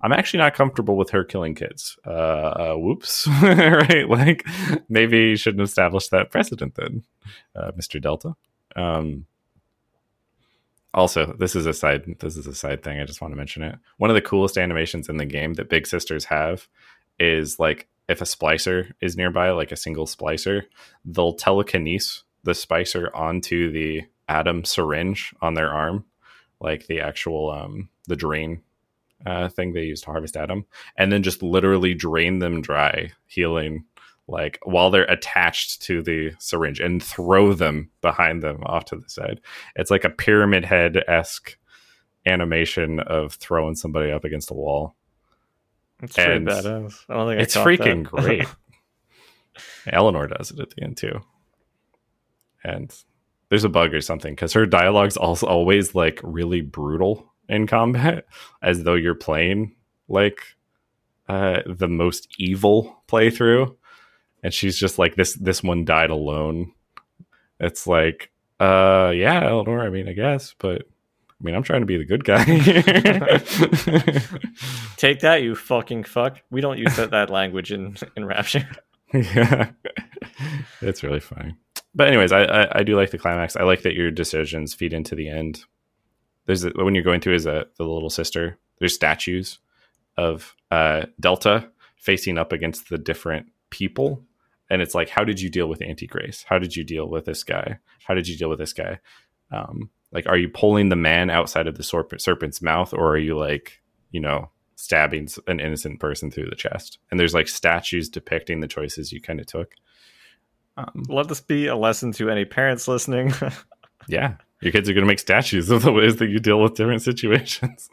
[0.00, 1.98] I'm actually not comfortable with her killing kids.
[2.06, 3.26] Uh, uh whoops.
[3.42, 4.08] right?
[4.08, 4.46] Like
[4.88, 7.04] maybe you shouldn't establish that precedent then,
[7.54, 8.00] uh, Mr.
[8.00, 8.34] Delta.
[8.76, 9.26] Um,
[10.92, 12.04] also, this is a side.
[12.20, 13.00] This is a side thing.
[13.00, 13.76] I just want to mention it.
[13.98, 16.68] One of the coolest animations in the game that Big Sisters have
[17.18, 20.62] is like if a splicer is nearby, like a single splicer,
[21.04, 26.04] they'll telekinese the splicer onto the Adam syringe on their arm,
[26.60, 28.62] like the actual um the drain
[29.26, 30.66] uh, thing they use to harvest Adam,
[30.96, 33.84] and then just literally drain them dry, healing
[34.26, 39.08] like while they're attached to the syringe and throw them behind them off to the
[39.08, 39.40] side.
[39.76, 41.58] It's like a pyramid head esque
[42.26, 44.94] animation of throwing somebody up against a wall.
[46.02, 47.04] it's pretty badass.
[47.08, 48.46] I don't think I It's freaking great.
[49.86, 51.20] Eleanor does it at the end too.
[52.64, 52.94] And
[53.50, 58.26] there's a bug or something because her dialogue's also always like really brutal in combat,
[58.62, 59.74] as though you're playing
[60.08, 60.40] like
[61.28, 63.74] uh, the most evil playthrough.
[64.42, 65.34] And she's just like this.
[65.34, 66.72] This one died alone.
[67.58, 68.30] It's like,
[68.60, 69.80] uh, yeah, Eleanor.
[69.80, 72.44] I mean, I guess, but I mean, I'm trying to be the good guy.
[74.96, 76.40] Take that, you fucking fuck.
[76.50, 78.68] We don't use that, that language in in Rapture.
[79.14, 79.70] yeah,
[80.80, 81.56] it's really funny.
[81.94, 83.56] But anyways, I, I, I do like the climax.
[83.56, 85.64] I like that your decisions feed into the end.
[86.46, 88.58] There's a, when you're going through is a the little sister.
[88.78, 89.58] There's statues
[90.16, 94.22] of uh, Delta facing up against the different people,
[94.70, 96.44] and it's like, how did you deal with Auntie Grace?
[96.48, 97.78] How did you deal with this guy?
[98.06, 99.00] How did you deal with this guy?
[99.50, 103.18] Um, like, are you pulling the man outside of the serp- serpent's mouth, or are
[103.18, 106.98] you like, you know, stabbing an innocent person through the chest?
[107.10, 109.74] And there's like statues depicting the choices you kind of took.
[110.76, 113.32] Um, Let this be a lesson to any parents listening.
[114.08, 116.74] yeah, your kids are going to make statues of the ways that you deal with
[116.74, 117.88] different situations.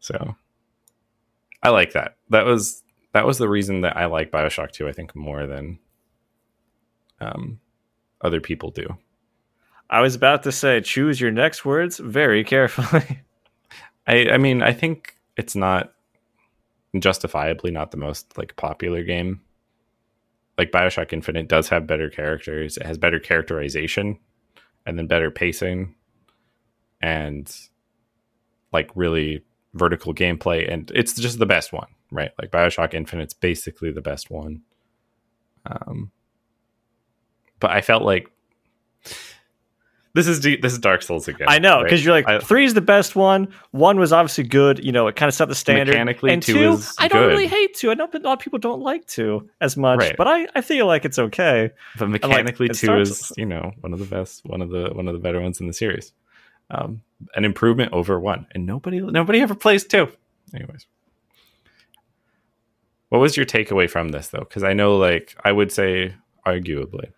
[0.00, 0.36] so,
[1.62, 2.16] I like that.
[2.30, 2.82] That was
[3.12, 5.78] that was the reason that I like Bioshock 2, I think, more than
[7.20, 7.60] um,
[8.20, 8.98] other people do.
[9.88, 13.22] I was about to say, choose your next words very carefully.
[14.06, 15.94] I, I mean, I think it's not
[16.98, 19.40] justifiably not the most like popular game.
[20.58, 22.76] Like Bioshock Infinite does have better characters.
[22.76, 24.18] It has better characterization,
[24.86, 25.94] and then better pacing,
[27.00, 27.54] and
[28.72, 30.72] like really vertical gameplay.
[30.72, 32.30] And it's just the best one, right?
[32.40, 34.62] Like Bioshock Infinite's basically the best one.
[35.66, 36.10] Um,
[37.60, 38.30] but I felt like
[40.16, 41.46] this is this is Dark Souls again.
[41.48, 41.84] I know right?
[41.84, 43.48] because you're like three is the best one.
[43.70, 44.84] One was obviously good.
[44.84, 45.92] You know, it kind of set the standard.
[45.92, 47.28] Mechanically, and two two, is I don't good.
[47.28, 47.90] really hate two.
[47.90, 50.16] I know a lot of people don't like two as much, Right.
[50.16, 51.70] but I, I feel like it's okay.
[51.98, 55.06] but mechanically it's two is you know one of the best one of the one
[55.06, 56.12] of the better ones in the series
[56.70, 57.00] um
[57.36, 60.08] an improvement over one and nobody nobody ever plays two
[60.52, 60.86] anyways
[63.08, 66.12] what was your takeaway from this though because i know like i would say
[66.44, 67.12] arguably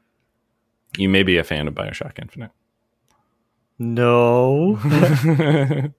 [0.96, 2.50] you may be a fan of bioshock infinite
[3.78, 4.76] No,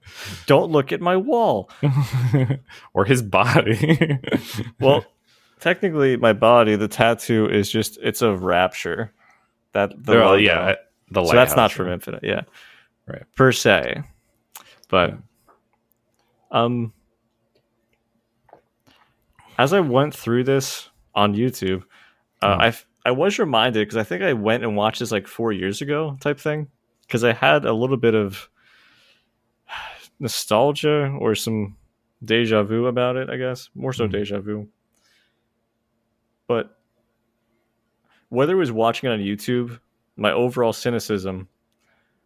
[0.46, 1.70] don't look at my wall.
[2.92, 4.18] or his body
[4.80, 5.04] Well,
[5.60, 9.12] technically, my body, the tattoo is just it's a rapture.
[9.72, 10.74] That the well, yeah
[11.10, 11.94] the so that's not from right?
[11.94, 12.42] Infinite, yeah,
[13.06, 13.22] Right.
[13.34, 14.02] per se.
[14.88, 15.14] But
[16.50, 16.92] um,
[19.56, 21.84] as I went through this on YouTube,
[22.42, 22.74] uh, I I
[23.06, 26.16] I was reminded because I think I went and watched this like four years ago,
[26.20, 26.68] type thing,
[27.10, 28.48] because I had a little bit of
[30.20, 31.76] nostalgia or some
[32.24, 33.28] deja vu about it.
[33.28, 34.12] I guess more so Mhm.
[34.12, 34.68] deja vu.
[36.46, 36.78] But
[38.28, 39.80] whether it was watching it on YouTube,
[40.16, 41.48] my overall cynicism,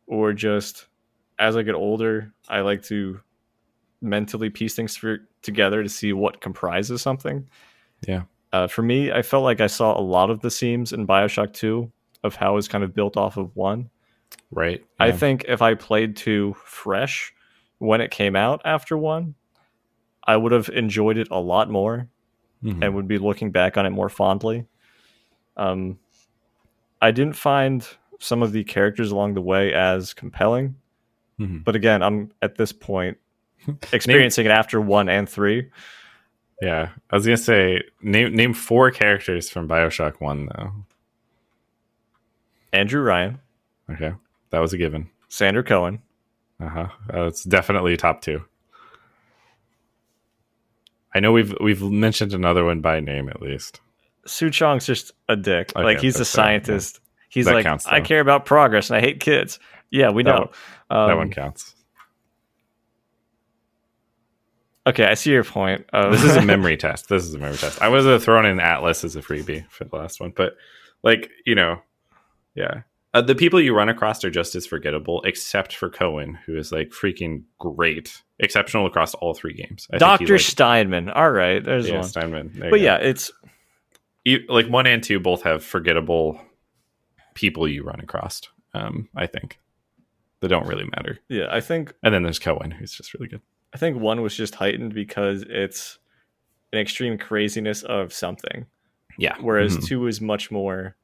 [0.07, 0.87] or just
[1.39, 3.21] as I get older, I like to
[4.03, 7.49] mentally piece things for, together to see what comprises something.
[8.07, 8.25] Yeah.
[8.53, 11.55] Uh, for me, I felt like I saw a lot of the seams in Bioshock
[11.55, 11.91] 2
[12.23, 13.89] of how it's kind of built off of one.
[14.51, 17.33] Right I think if I played 2 fresh
[17.79, 19.35] when it came out after 1,
[20.27, 22.09] I would have enjoyed it a lot more
[22.63, 22.83] Mhm.
[22.83, 24.67] and would be looking back on it more fondly.
[25.57, 25.99] Um,
[27.03, 27.87] I didn't find
[28.21, 30.77] some of the characters along the way as compelling,
[31.39, 31.63] Mhm.
[31.65, 33.19] but again, I'm at this point
[33.93, 35.71] experiencing it after one and three.
[36.63, 40.73] Yeah, I was gonna say name name four characters from Bioshock One though.
[42.73, 43.41] Andrew Ryan,
[43.91, 44.15] Okay,
[44.55, 45.11] that was a given.
[45.29, 46.01] Sander Cohen,
[46.61, 46.87] Uh-huh.
[47.13, 48.45] Uh It's definitely top two.
[51.15, 53.81] I know we've we've mentioned another one by name at least.
[54.27, 55.73] Suchong's just a dick.
[55.77, 56.47] Okay, like he's a fair, yeah.
[56.47, 57.01] scientist.
[57.29, 59.59] He's That like, counts, I care about progress and I hate kids.
[59.91, 60.51] Yeah, we That know.
[60.91, 61.75] that Um, one counts.
[64.87, 65.85] Okay, I see your point.
[65.93, 67.09] This is a memory test.
[67.09, 67.81] This is a memory test.
[67.81, 70.57] I was uh, throwing in Atlas as a freebie for the last one, but
[71.03, 71.81] like you know,
[72.55, 72.83] yeah.
[73.15, 76.73] Uh, the people you run across are just as forgettable, except for Cohen, who is
[76.73, 79.87] like freaking great, exceptional across all three games.
[79.93, 80.33] I Dr.
[80.33, 81.09] like, Steinman.
[81.11, 82.05] All right, there's yeah, one.
[82.05, 82.51] Steinman.
[82.55, 83.31] There But yeah, it's
[84.25, 86.41] you, like one and two both have forgettable
[87.35, 88.41] people you run across.
[88.75, 89.61] Um, I think
[90.41, 91.21] that don't really matter.
[91.29, 93.41] yeah, I think And then there's Cohen, who's just really good.
[93.73, 95.99] I think one was just heightened because it's
[96.73, 98.67] an extreme craziness of something,
[99.19, 99.37] Yeah.
[99.41, 99.87] whereas Mhm.
[99.87, 100.97] two is much more.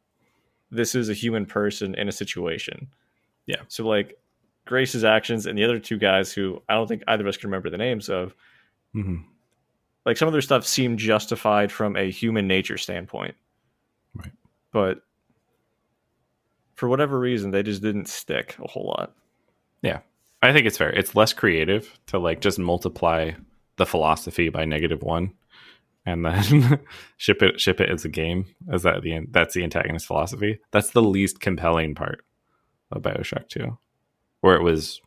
[0.70, 2.88] This is a human person in a situation.
[3.46, 3.62] Yeah.
[3.68, 4.18] So like
[4.66, 7.48] Grace's actions and the other two guys who I don't think either of us can
[7.50, 8.34] remember the names of,
[8.94, 9.24] Mhm.
[10.06, 13.34] like some of their stuff seemed justified from a human nature standpoint.
[14.14, 14.32] Right.
[14.72, 15.02] But
[16.76, 19.14] for whatever reason, they just didn't stick a whole lot.
[19.82, 20.00] Yeah.
[20.42, 20.90] I think it's fair.
[20.90, 23.32] It's less creative to like just multiply
[23.76, 25.32] the philosophy by negative one,
[26.06, 26.80] and then
[27.16, 28.46] ship it ship it as a game.
[28.72, 30.60] is that the that's the antagonist philosophy.
[30.70, 32.24] That's the least compelling part
[32.90, 33.78] of Bioshock Two,
[34.40, 35.00] where it was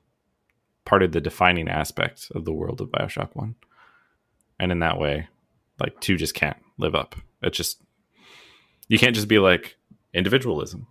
[0.85, 3.55] part of the defining aspect of the world of Bioshock One,
[4.59, 5.27] and in that way,
[5.79, 7.15] like two just can't live up.
[7.41, 7.81] It just
[8.87, 9.75] you can't just be like
[10.13, 10.87] individualism,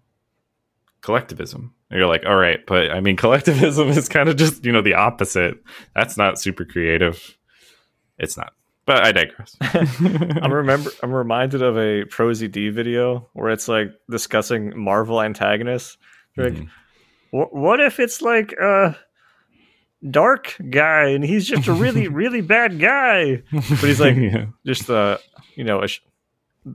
[1.00, 1.74] collectivism.
[1.90, 4.82] And you're like, all right, but I mean, collectivism is kind of just you know
[4.82, 5.62] the opposite.
[5.94, 7.38] That's not super creative.
[8.18, 8.54] It's not.
[8.84, 9.56] But I digress.
[9.60, 15.98] I'm remember I'm reminded of a ProZD video where it's like discussing Marvel antagonists.
[16.36, 16.68] They're Like, Mhm.
[17.30, 18.94] What if it's like a
[20.10, 24.46] dark guy and he's just a really really bad guy, but he's like yeah.
[24.66, 25.18] just the
[25.56, 26.00] you know a sh-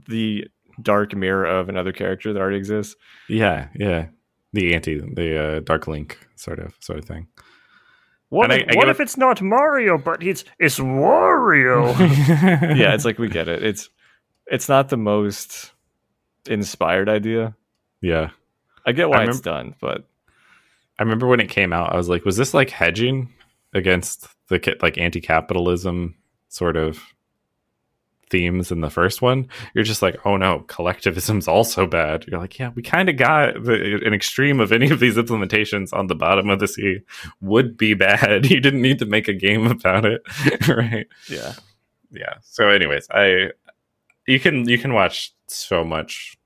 [0.08, 0.46] the
[0.82, 2.96] dark mirror of another character that already exists.
[3.28, 4.06] yeah, yeah,
[4.52, 7.26] the anti, the uh, Dark Link sort of sort of thing.
[8.30, 11.96] What, And I- if, I what get if it's not Mario, but it's it's Wario?
[12.76, 13.62] yeah, it's like we get it.
[13.62, 13.88] It's
[14.46, 15.72] it's not the most
[16.48, 17.54] inspired idea.
[18.00, 18.30] yeah.
[18.86, 20.08] I get why I it's done, but
[20.98, 23.30] I remember when it came out, I was like, was this like hedging
[23.74, 26.14] against the like anti-capitalism
[26.48, 26.98] sort of
[28.30, 29.48] themes in the first one?
[29.74, 32.26] You're just like, oh no, collectivism's also bad.
[32.26, 35.92] You're like, yeah, we kind of got the, an extreme of any of these implementations
[35.92, 37.00] on the bottom of the sea
[37.40, 38.46] would be bad.
[38.58, 40.22] You didn't need to make a game about it,
[40.68, 41.06] right?
[41.28, 41.52] yeah.
[42.10, 43.48] yeah so anyways i
[44.26, 46.36] you can you can watch so much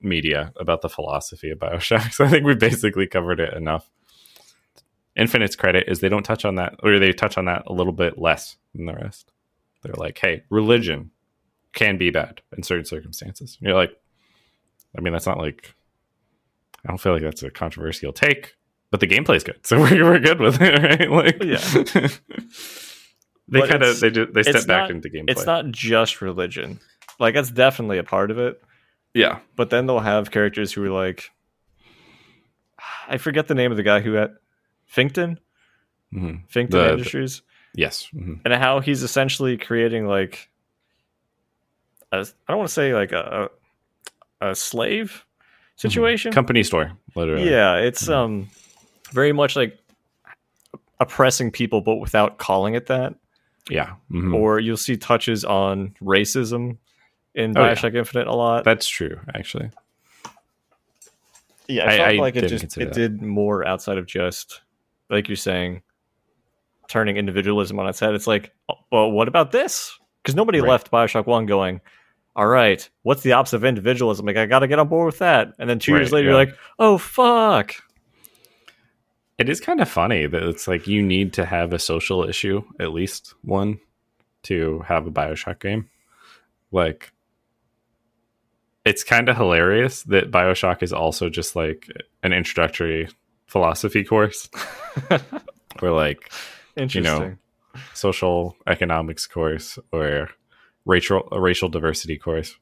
[0.00, 3.90] media about the philosophy of bioshock so i think we basically covered it enough
[5.16, 7.92] infinite's credit is they don't touch on that or they touch on that a little
[7.92, 9.32] bit less than the rest
[9.84, 11.10] they're like hey religion
[11.72, 13.92] can be bad in certain circumstances And you're like
[14.98, 15.74] i mean that's not like
[16.84, 18.56] i don't feel like that's a controversial take
[18.90, 22.08] but the gameplay's good so we're, we're good with it right like Yeah.
[23.48, 26.80] they kind of they do, they step back not- into gameplay It's not just religion.
[27.20, 28.60] Like that's definitely a part of it.
[29.12, 31.30] yeah But then they'll have characters who are like
[33.08, 34.30] I forget the name of the guy who had
[34.92, 35.38] Finkton?
[36.12, 37.42] hmm Finkton The- Industries.
[37.74, 38.08] Yes.
[38.14, 38.40] mhm.
[38.44, 40.48] and how he's essentially creating like
[42.12, 43.50] a, I don't want to say like a
[44.40, 45.24] a, a slave
[45.76, 46.32] situation.
[46.32, 47.50] Company store, literally.
[47.50, 48.12] Yeah, it's Mhm.
[48.14, 48.48] um
[49.12, 49.78] very much like
[51.00, 53.14] oppressing people, but without calling it that.
[53.68, 53.94] Yeah.
[54.10, 54.34] mhm.
[54.34, 56.76] Or you'll see touches on racism
[57.34, 57.90] in Oh, yeah.
[57.98, 58.62] Infinite a lot.
[58.64, 59.70] That's true, actually.
[61.66, 62.92] yeah, I, I- felt I like it just it that.
[62.92, 64.60] did more outside of just
[65.10, 65.82] like you're saying,
[66.88, 68.14] turning individualism on its head.
[68.14, 69.98] It's like, oh, well, what about this?
[70.22, 70.70] Because nobody Right.
[70.70, 71.80] left Bioshock One going,
[72.36, 74.26] all right, what's the opposite of individualism?
[74.26, 75.54] Like, I got to get on board with that.
[75.58, 76.32] And then two years later, yeah.
[76.32, 77.74] you're like, oh fuck.
[79.38, 82.62] It is kind of funny that it's like you need to have a social issue,
[82.78, 83.80] at least one,
[84.44, 85.88] to have a Bioshock game.
[86.70, 87.12] Like,
[88.84, 91.88] it's kind of hilarious that Bioshock is also just like
[92.22, 93.08] an introductory
[93.46, 94.48] philosophy course,
[95.82, 96.30] or like
[96.76, 97.38] Interesting.
[97.92, 100.30] social economics course or
[100.84, 102.56] racial a racial diversity course.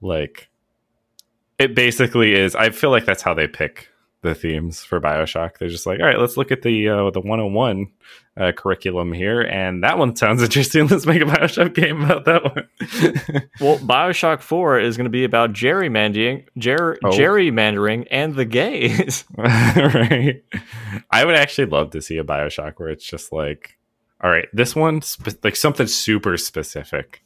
[0.00, 0.48] Like
[1.58, 3.88] it basically is I feel like that's how they pick
[4.24, 5.58] the themes for BioShock.
[5.58, 7.86] They're just like, all right, let's look at the uh, the 101
[8.36, 10.88] uh, curriculum here, and that one sounds interesting.
[10.88, 12.68] Let's make a BioShock game about that one.
[13.60, 17.10] Well, Bioshock Four is going to be about gerrymandering, ger- Oh.
[17.10, 19.24] gerrymandering, and the gays.
[19.36, 20.42] right?
[21.10, 23.76] I would actually love to see a Bioshock where it's just like,
[24.22, 27.22] all right, this one, spe- like something super specific,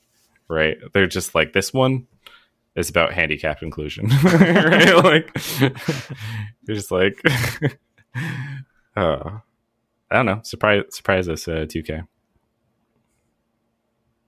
[0.49, 0.77] right?
[0.93, 2.07] They're just like, this one
[2.79, 5.05] is about handicap inclusion, right?
[5.05, 5.33] Like,
[6.65, 7.21] they're just like,
[8.97, 9.31] uh,
[10.11, 12.07] I don't know, surprise, surprise us, uh, 2K.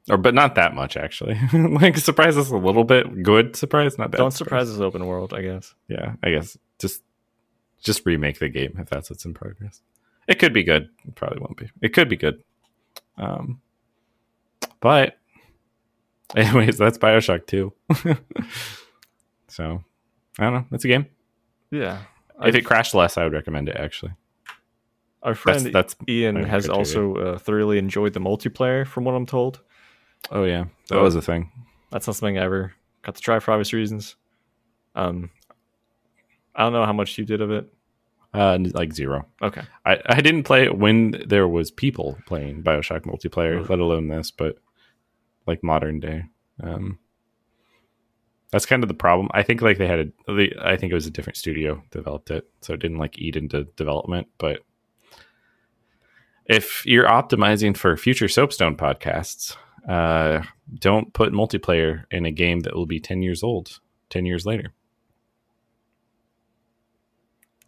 [0.09, 1.39] Or, but not that much actually.
[1.53, 3.23] like, surprise us a little bit.
[3.23, 4.19] Good surprise, not bad.
[4.19, 5.33] Don't surprise us, open world.
[5.33, 5.75] I guess.
[5.89, 7.03] yeah, I guess just
[7.81, 9.83] just remake the game if that's what's in progress.
[10.27, 10.89] It could be good.
[11.07, 11.71] It probably won't be.
[11.81, 12.43] It could be good.
[13.17, 13.61] Um,
[14.81, 15.20] but
[16.37, 17.73] anyways, that's Bioshock Two.
[19.49, 19.83] so
[20.39, 20.67] I don't know.
[20.73, 21.07] It's a game.
[21.71, 22.03] Yeah.
[22.45, 23.77] if it crashed less, I would recommend it.
[23.77, 24.13] Actually,
[25.23, 25.97] Our friend that's that's.
[26.09, 26.79] Ian has criteria.
[26.79, 29.61] also uh, thoroughly enjoyed the multiplayer, from what I'm told.
[30.31, 31.51] Oh yeah, that So- was a thing.
[31.91, 34.15] That's not something I ever got to try for obvious reasons.
[34.95, 35.31] Um,
[36.55, 37.73] I don't know how much you did of it.
[38.33, 39.27] Uh, like zero.
[39.43, 39.63] Okay.
[39.85, 43.69] I, I didn't play it when there was people playing Bioshock multiplayer, Ugh.
[43.71, 44.59] let alone this, but
[45.47, 46.25] like modern day.
[46.63, 46.99] Um,
[48.51, 49.29] that's kind of the problem.
[49.33, 52.31] I think like they had a, the, I think it was a different studio developed
[52.31, 54.29] it, so it didn't like eat into development.
[54.39, 54.61] But
[56.47, 59.57] if you're optimizing for future Soapstone podcasts,
[59.89, 60.43] uh,
[60.79, 64.73] don't put multiplayer in a game that will be ten years old, ten years later.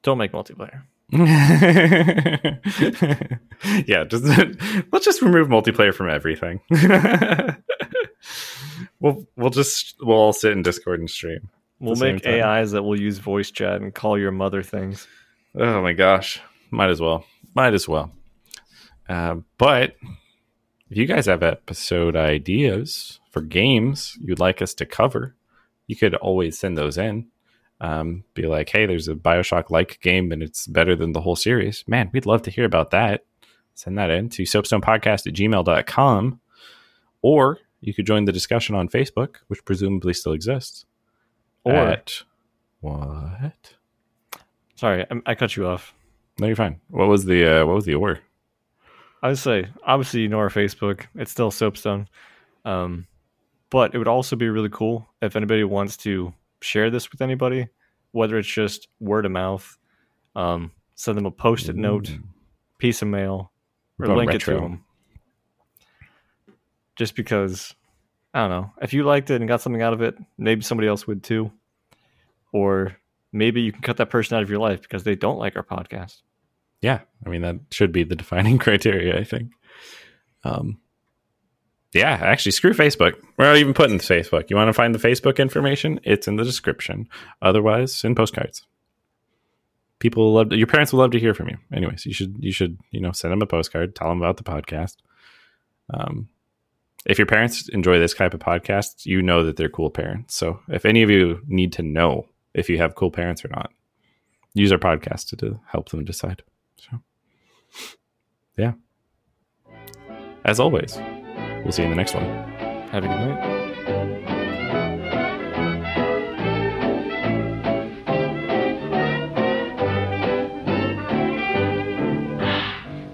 [0.02, 0.82] Don't make multiplayer.
[1.14, 2.59] yeah,
[4.09, 4.24] just
[4.93, 6.60] let's just remove multiplayer from everything.
[8.98, 11.51] we'll we'll just we'll all sit in Discord and stream.
[11.80, 15.06] We'll make AIs that will use voice chat and call your mother things.
[15.55, 16.40] Oh my gosh,
[16.70, 18.10] might as well, might as well.
[19.06, 19.97] Uh, but
[20.89, 25.34] if you guys have episode ideas for games you'd like us to cover,
[25.86, 27.26] you could always send those in.
[27.82, 31.34] Um, be like, hey, there's a Bioshock like game and it's better than the whole
[31.34, 31.82] series.
[31.88, 33.24] Man, we'd love to hear about that.
[33.74, 36.40] Send that in to soapstonepodcast at gmail.com.
[37.22, 40.86] Or you could join the discussion on Facebook, which presumably still exists.
[41.64, 42.22] Or at,
[42.80, 43.74] what?
[44.76, 45.92] sorry, I, I cut you off.
[46.38, 46.80] No, you're fine.
[46.88, 48.20] What was the uh, what was the or?
[49.22, 51.06] I would say obviously you know our Facebook.
[51.16, 52.06] It's still Soapstone.
[52.64, 53.09] Um,
[53.70, 56.32] but it would also be really cool if anybody wants to
[56.62, 57.68] share this with anybody,
[58.12, 59.78] whether it's just word of mouth,
[60.34, 62.10] um, send them a post-it note,
[62.78, 63.52] piece of mail,
[63.98, 64.55] or link retro.
[64.55, 64.84] it to them.
[66.97, 67.74] Just because,
[68.34, 70.89] I don't know, if you liked it and got something out of it, maybe somebody
[70.89, 71.51] else would too.
[72.52, 72.97] Or
[73.32, 75.62] maybe you can cut that person out of your life because they don't like our
[75.62, 76.20] podcast.
[76.82, 79.52] Yeah, I mean that should be the defining criteria, I think.
[80.44, 80.81] Um,
[81.93, 83.14] yeah, actually, screw Facebook.
[83.36, 84.48] We're not even putting Facebook.
[84.48, 86.01] You want to find the Facebook information?
[86.05, 87.09] It's in the description.
[87.43, 88.66] Otherwise, in postcards.
[89.98, 91.59] People love to, your parents will love to hear from you.
[91.73, 94.43] Anyways, you should you should you know send them a postcard, tell them about the
[94.43, 94.97] podcast.
[95.93, 96.28] Um,
[97.05, 100.35] if your parents enjoy this type of podcast, you know that they're cool parents.
[100.35, 103.73] So if any of you need to know if you have cool parents or not,
[104.55, 106.43] use our podcast to, to help them decide.
[106.77, 107.01] So,
[108.56, 108.73] yeah.
[110.44, 110.98] As always,
[111.62, 112.24] we'll see you in the next one.
[112.90, 113.62] Have a good night.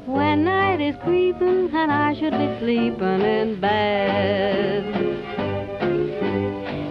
[0.06, 4.84] When night is creeping and I should be sleeping in bed.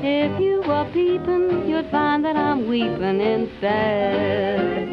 [0.04, 4.88] If you were peeping, you'd find that I'm weeping instead.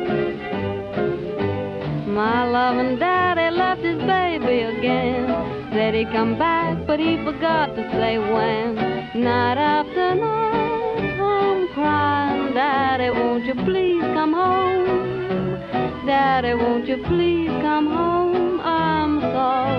[2.09, 5.54] My loving daddy left his baby again.
[5.75, 8.77] Said he'd come back, but he forgot to say when.
[9.21, 15.59] Night after night, I'm crying, Daddy, won't you please come home?
[16.07, 18.61] Daddy, won't you please come home?
[18.61, 19.73] I'm so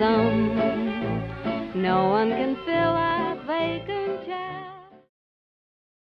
[0.00, 0.56] lonesome.
[1.82, 4.08] No one can fill that vacant.